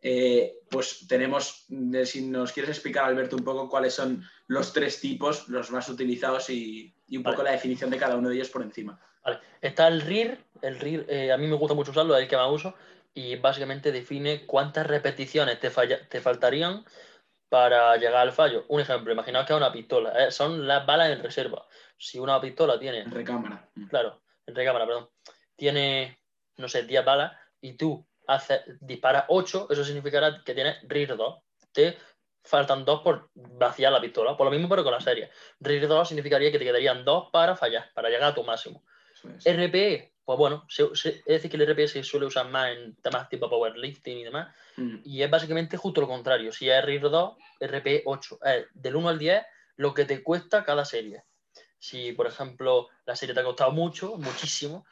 Eh, 0.08 0.60
pues 0.70 1.08
tenemos, 1.08 1.66
si 2.04 2.26
nos 2.28 2.52
quieres 2.52 2.70
explicar, 2.70 3.06
Alberto, 3.06 3.34
un 3.34 3.42
poco 3.42 3.68
cuáles 3.68 3.92
son 3.92 4.22
los 4.46 4.72
tres 4.72 5.00
tipos, 5.00 5.48
los 5.48 5.72
más 5.72 5.88
utilizados 5.88 6.48
y, 6.48 6.94
un 7.10 7.24
poco 7.24 7.42
la 7.42 7.50
definición 7.50 7.90
de 7.90 7.98
cada 7.98 8.14
uno 8.14 8.28
de 8.28 8.36
ellos 8.36 8.48
por 8.48 8.62
encima. 8.62 9.00
Vale. 9.24 9.40
Está 9.60 9.88
el 9.88 10.02
RIR, 10.02 10.38
el 10.62 10.78
RIR 10.78 11.06
eh, 11.08 11.32
a 11.32 11.36
mí 11.36 11.48
me 11.48 11.56
gusta 11.56 11.74
mucho 11.74 11.90
usarlo, 11.90 12.14
es 12.16 12.22
el 12.22 12.28
que 12.28 12.36
más 12.36 12.52
uso, 12.52 12.76
y 13.14 13.34
básicamente 13.34 13.90
define 13.90 14.46
cuántas 14.46 14.86
repeticiones 14.86 15.58
te, 15.58 15.70
te 15.70 16.20
faltarían 16.20 16.84
para 17.48 17.96
llegar 17.96 18.18
al 18.18 18.32
fallo. 18.32 18.64
Un 18.68 18.82
ejemplo, 18.82 19.12
imaginaos 19.12 19.44
que 19.44 19.54
es 19.54 19.56
una 19.56 19.72
pistola, 19.72 20.12
eh, 20.24 20.30
son 20.30 20.68
las 20.68 20.86
balas 20.86 21.10
en 21.10 21.20
reserva. 21.24 21.66
Si 21.98 22.20
una 22.20 22.40
pistola 22.40 22.78
tiene... 22.78 23.00
En 23.00 23.10
recámara. 23.10 23.68
Claro, 23.90 24.22
en 24.46 24.54
recámara, 24.54 24.86
perdón. 24.86 25.08
Tiene, 25.56 26.20
no 26.58 26.68
sé, 26.68 26.84
10 26.84 27.04
balas 27.04 27.32
y 27.60 27.72
tú 27.72 28.06
hace, 28.26 28.62
dispara 28.80 29.26
8, 29.28 29.68
eso 29.70 29.84
significará 29.84 30.42
que 30.44 30.54
tienes 30.54 30.78
RIR 30.82 31.16
2. 31.16 31.36
Te 31.72 31.96
faltan 32.42 32.84
2 32.84 33.02
por 33.02 33.30
vaciar 33.34 33.92
la 33.92 34.00
pistola. 34.00 34.36
Por 34.36 34.46
lo 34.46 34.50
mismo, 34.50 34.68
pero 34.68 34.84
con 34.84 34.92
la 34.92 35.00
serie. 35.00 35.30
RIR 35.60 35.88
2 35.88 36.08
significaría 36.08 36.50
que 36.52 36.58
te 36.58 36.64
quedarían 36.64 37.04
2 37.04 37.30
para 37.30 37.56
fallar, 37.56 37.90
para 37.94 38.08
llegar 38.08 38.30
a 38.30 38.34
tu 38.34 38.44
máximo. 38.44 38.82
RPE, 39.44 40.12
pues 40.24 40.38
bueno, 40.38 40.66
es 40.68 41.24
decir, 41.24 41.50
que 41.50 41.56
el 41.56 41.66
RPE 41.66 41.88
se 41.88 42.02
suele 42.02 42.26
usar 42.26 42.48
más 42.48 42.70
en 42.70 42.94
temas 42.96 43.28
tipo 43.28 43.48
powerlifting 43.48 44.18
y 44.18 44.24
demás. 44.24 44.54
Mm. 44.76 44.98
Y 45.04 45.22
es 45.22 45.30
básicamente 45.30 45.76
justo 45.76 46.00
lo 46.00 46.08
contrario. 46.08 46.52
Si 46.52 46.68
es 46.68 46.84
RIR 46.84 47.10
2, 47.10 47.36
RPE 47.60 48.02
8. 48.04 48.38
Es 48.44 48.66
del 48.74 48.96
1 48.96 49.08
al 49.08 49.18
10 49.18 49.42
lo 49.76 49.94
que 49.94 50.04
te 50.04 50.22
cuesta 50.22 50.64
cada 50.64 50.84
serie. 50.84 51.24
Si, 51.78 52.12
por 52.12 52.26
ejemplo, 52.26 52.88
la 53.04 53.14
serie 53.16 53.34
te 53.34 53.40
ha 53.40 53.44
costado 53.44 53.70
mucho, 53.72 54.16
muchísimo, 54.16 54.86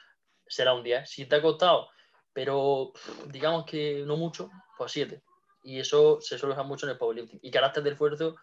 será 0.46 0.74
un 0.74 0.82
10. 0.82 1.08
Si 1.08 1.26
te 1.26 1.36
ha 1.36 1.42
costado 1.42 1.88
pero 2.34 2.92
digamos 3.30 3.64
que 3.64 4.04
no 4.04 4.16
mucho, 4.16 4.50
pues 4.76 4.92
7. 4.92 5.22
Y 5.62 5.78
eso 5.78 6.20
se 6.20 6.36
suele 6.36 6.52
usar 6.52 6.66
mucho 6.66 6.84
en 6.84 6.92
el 6.92 6.98
powerlifting. 6.98 7.38
Y 7.42 7.50
carácter 7.50 7.82
de 7.82 7.90
esfuerzo 7.90 8.36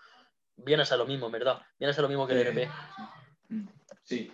viene 0.56 0.82
a 0.82 0.86
ser 0.86 0.98
lo 0.98 1.06
mismo, 1.06 1.30
¿verdad? 1.30 1.62
Viene 1.78 1.92
a 1.92 1.94
ser 1.94 2.02
lo 2.02 2.10
mismo 2.10 2.26
que 2.26 2.34
el 2.34 2.48
RP. 2.48 2.70
Sí, 4.04 4.32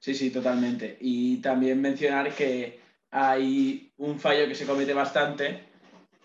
sí, 0.00 0.14
sí, 0.14 0.30
totalmente. 0.30 0.96
Y 1.00 1.36
también 1.40 1.80
mencionar 1.80 2.34
que 2.34 2.80
hay 3.10 3.92
un 3.98 4.18
fallo 4.18 4.48
que 4.48 4.54
se 4.54 4.66
comete 4.66 4.92
bastante 4.92 5.68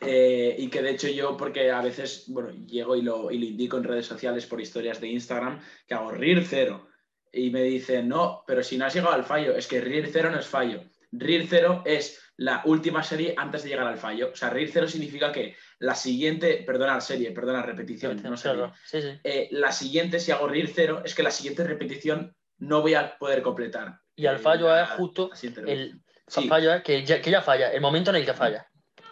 eh, 0.01 0.55
y 0.57 0.67
que 0.69 0.81
de 0.81 0.91
hecho 0.91 1.07
yo, 1.09 1.37
porque 1.37 1.69
a 1.69 1.81
veces, 1.81 2.25
bueno, 2.27 2.49
llego 2.49 2.95
y 2.95 3.03
lo, 3.03 3.29
y 3.29 3.37
lo 3.37 3.45
indico 3.45 3.77
en 3.77 3.83
redes 3.83 4.07
sociales 4.07 4.47
por 4.47 4.59
historias 4.59 4.99
de 4.99 5.09
Instagram, 5.09 5.61
que 5.85 5.93
hago 5.93 6.11
RIR 6.11 6.43
cero. 6.45 6.87
Y 7.31 7.49
me 7.51 7.61
dicen, 7.63 8.09
no, 8.09 8.43
pero 8.47 8.63
si 8.63 8.77
no 8.77 8.85
has 8.85 8.93
llegado 8.93 9.13
al 9.13 9.23
fallo, 9.23 9.55
es 9.55 9.67
que 9.67 9.79
RIR 9.79 10.09
cero 10.11 10.31
no 10.31 10.39
es 10.39 10.47
fallo. 10.47 10.83
RIR 11.11 11.47
cero 11.47 11.83
es 11.85 12.21
la 12.37 12.61
última 12.65 13.03
serie 13.03 13.33
antes 13.37 13.63
de 13.63 13.69
llegar 13.69 13.87
al 13.87 13.97
fallo. 13.97 14.31
O 14.33 14.35
sea, 14.35 14.49
RIR 14.49 14.69
cero 14.71 14.87
significa 14.87 15.31
que 15.31 15.55
la 15.79 15.95
siguiente, 15.95 16.63
perdona 16.65 16.99
serie, 17.01 17.31
perdona 17.31 17.61
repetición, 17.61 18.21
no 18.23 18.35
eh, 19.23 19.47
la 19.51 19.71
siguiente, 19.71 20.19
si 20.19 20.31
hago 20.31 20.47
RIR 20.47 20.71
cero, 20.73 21.01
es 21.05 21.13
que 21.13 21.23
la 21.23 21.31
siguiente 21.31 21.63
repetición 21.63 22.35
no 22.57 22.81
voy 22.81 22.93
a 22.93 23.17
poder 23.17 23.41
completar. 23.41 23.99
Y 24.15 24.25
al 24.25 24.39
fallo 24.39 24.75
es 24.75 24.89
justo 24.89 25.31
el, 25.65 26.01
fallo 26.27 26.73
es 26.73 26.83
que 26.83 27.03
ya, 27.03 27.41
falla, 27.41 27.71
el 27.71 27.81
momento 27.81 28.11
en 28.11 28.17
el 28.17 28.25
que 28.25 28.33
falla. 28.33 28.67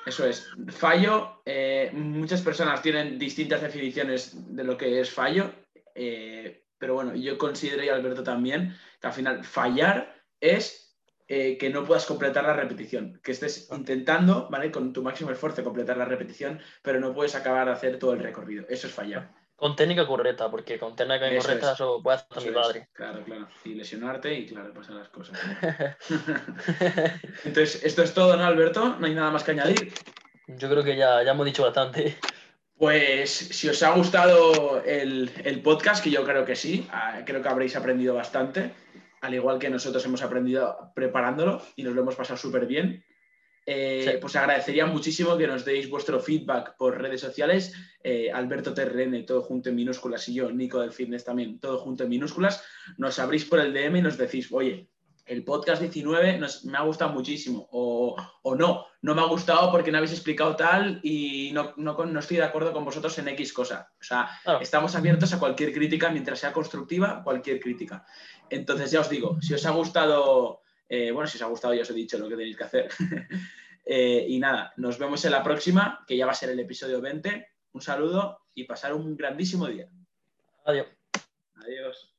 Eso 0.05 0.25
es. 0.25 0.47
Fallo, 0.69 1.41
eh, 1.45 1.91
muchas 1.93 2.41
personas 2.41 2.81
tienen 2.81 3.19
distintas 3.19 3.61
definiciones 3.61 4.55
de 4.55 4.63
lo 4.63 4.77
que 4.77 5.01
es 5.01 5.11
fallo, 5.11 5.51
eh, 5.93 6.63
pero 6.77 6.93
bueno, 6.95 7.15
yo 7.15 7.37
considero, 7.37 7.83
y 7.83 7.89
Alberto 7.89 8.23
también, 8.23 8.75
que 9.01 9.07
al 9.07 9.13
final 9.13 9.43
fallar 9.43 10.15
es 10.39 10.88
eh, 11.31 11.59
que 11.59 11.69
no 11.69 11.85
puedas 11.85 12.07
completar 12.07 12.43
la 12.43 12.53
repetición, 12.53 13.19
que 13.23 13.31
estés 13.31 13.69
ah. 13.69 13.75
intentando, 13.75 14.47
¿vale? 14.49 14.71
Con 14.71 14.91
tu 14.91 15.03
máximo 15.03 15.29
esfuerzo 15.29 15.63
completar 15.63 15.95
la 15.95 16.05
repetición, 16.05 16.59
pero 16.81 16.99
no 16.99 17.13
puedes 17.13 17.35
acabar 17.35 17.67
de 17.67 17.73
hacer 17.73 17.99
todo 17.99 18.13
el 18.13 18.19
recorrido. 18.23 18.65
Eso 18.67 18.87
es 18.87 18.93
fallar. 18.93 19.31
Con 19.55 19.75
técnica 19.75 20.07
correcta, 20.07 20.49
porque 20.49 20.79
con 20.79 20.95
técnica 20.95 21.31
incorrecta 21.31 21.73
eso, 21.73 22.01
puede 22.01 22.17
hacer 22.17 22.49
mi 22.49 22.51
padre. 22.51 22.89
Claro, 22.93 23.23
claro. 23.23 23.47
Y 23.63 23.75
lesionarte 23.75 24.33
y 24.33 24.47
claro, 24.47 24.73
pasan 24.73 24.97
las 24.97 25.09
cosas. 25.09 25.39
Entonces, 27.45 27.83
esto 27.83 28.01
es 28.01 28.13
todo, 28.15 28.35
¿no, 28.35 28.45
Alberto? 28.45 28.95
No 28.97 29.05
hay 29.05 29.13
nada 29.13 29.29
más 29.29 29.43
que 29.43 29.51
añadir. 29.51 29.93
Yo 30.47 30.67
creo 30.67 30.83
que 30.83 30.95
ya, 30.95 31.21
ya 31.21 31.31
hemos 31.33 31.45
dicho 31.45 31.61
bastante. 31.61 32.17
Pues 32.75 33.29
si 33.29 33.69
os 33.69 33.83
ha 33.83 33.91
gustado 33.91 34.81
el, 34.83 35.29
el 35.43 35.61
podcast, 35.61 36.03
que 36.03 36.09
yo 36.09 36.23
creo 36.23 36.43
que 36.43 36.55
sí, 36.55 36.87
ah, 36.91 37.19
creo 37.23 37.43
que 37.43 37.49
habréis 37.49 37.75
aprendido 37.75 38.15
bastante, 38.15 38.71
al 39.21 39.33
igual 39.33 39.59
que 39.59 39.69
nosotros 39.69 40.03
hemos 40.05 40.21
aprendido 40.21 40.91
preparándolo 40.95 41.61
y 41.75 41.83
nos 41.83 41.93
lo 41.93 42.01
hemos 42.01 42.15
pasado 42.15 42.37
súper 42.37 42.65
bien. 42.65 43.03
Eh, 43.65 44.17
pues 44.19 44.35
agradecería 44.35 44.87
muchísimo 44.87 45.37
que 45.37 45.45
nos 45.45 45.63
deis 45.63 45.89
vuestro 45.89 46.19
feedback 46.19 46.75
por 46.75 46.99
redes 46.99 47.21
sociales. 47.21 47.73
Eh, 48.03 48.31
Alberto 48.31 48.73
TRN, 48.73 49.25
todo 49.25 49.41
junto 49.43 49.69
en 49.69 49.75
minúsculas, 49.75 50.27
y 50.29 50.33
yo, 50.33 50.51
Nico 50.51 50.79
del 50.79 50.91
Fitness 50.91 51.23
también, 51.23 51.59
todo 51.59 51.77
junto 51.77 52.03
en 52.03 52.09
minúsculas. 52.09 52.63
Nos 52.97 53.19
abrís 53.19 53.45
por 53.45 53.59
el 53.59 53.73
DM 53.73 53.97
y 53.97 54.01
nos 54.01 54.17
decís, 54.17 54.51
oye, 54.51 54.89
el 55.29 55.43
podcast 55.43 55.81
19 55.81 56.39
me 56.65 56.77
ha 56.77 56.81
gustado 56.81 57.11
muchísimo, 57.11 57.67
o, 57.71 58.15
no, 58.57 58.85
no 59.01 59.15
me 59.15 59.21
ha 59.21 59.25
gustado 59.25 59.71
porque 59.71 59.91
no 59.91 59.97
habéis 59.97 60.13
explicado 60.13 60.55
tal 60.55 60.99
y 61.03 61.51
no, 61.53 61.73
no, 61.77 62.19
estoy 62.19 62.37
de 62.37 62.43
acuerdo 62.43 62.73
con 62.73 62.83
vosotros 62.83 63.17
en 63.19 63.27
X 63.29 63.53
cosa. 63.53 63.91
O 63.99 64.03
sea, 64.03 64.29
estamos 64.59 64.95
abiertos 64.95 65.31
a 65.33 65.39
cualquier 65.39 65.71
crítica, 65.71 66.09
mientras 66.09 66.39
sea 66.39 66.51
constructiva, 66.51 67.23
cualquier 67.23 67.59
crítica. 67.59 68.05
Entonces, 68.49 68.91
ya 68.91 69.01
os 69.01 69.09
digo, 69.09 69.37
si 69.41 69.53
os 69.53 69.65
ha 69.65 69.71
gustado 69.71 70.61
eh, 70.89 71.11
bueno, 71.11 71.27
si 71.27 71.37
os 71.37 71.43
ha 71.43 71.45
gustado 71.45 71.75
ya 71.75 71.83
os 71.83 71.89
he 71.91 71.93
dicho 71.93 72.17
lo 72.17 72.27
que 72.27 72.35
tenéis 72.35 72.57
que 72.57 72.63
hacer. 72.63 72.89
Eh, 73.91 74.27
y 74.29 74.37
nada, 74.37 74.71
nos 74.77 74.99
vemos 74.99 75.25
en 75.25 75.31
la 75.31 75.41
próxima, 75.41 76.05
que 76.05 76.15
ya 76.15 76.27
va 76.27 76.33
a 76.33 76.35
ser 76.35 76.51
el 76.51 76.59
episodio 76.59 77.01
20. 77.01 77.47
Un 77.71 77.81
saludo 77.81 78.41
y 78.53 78.65
pasar 78.65 78.93
un 78.93 79.17
grandísimo 79.17 79.65
día. 79.65 79.89
Adiós. 80.63 80.89
Adiós. 81.55 82.18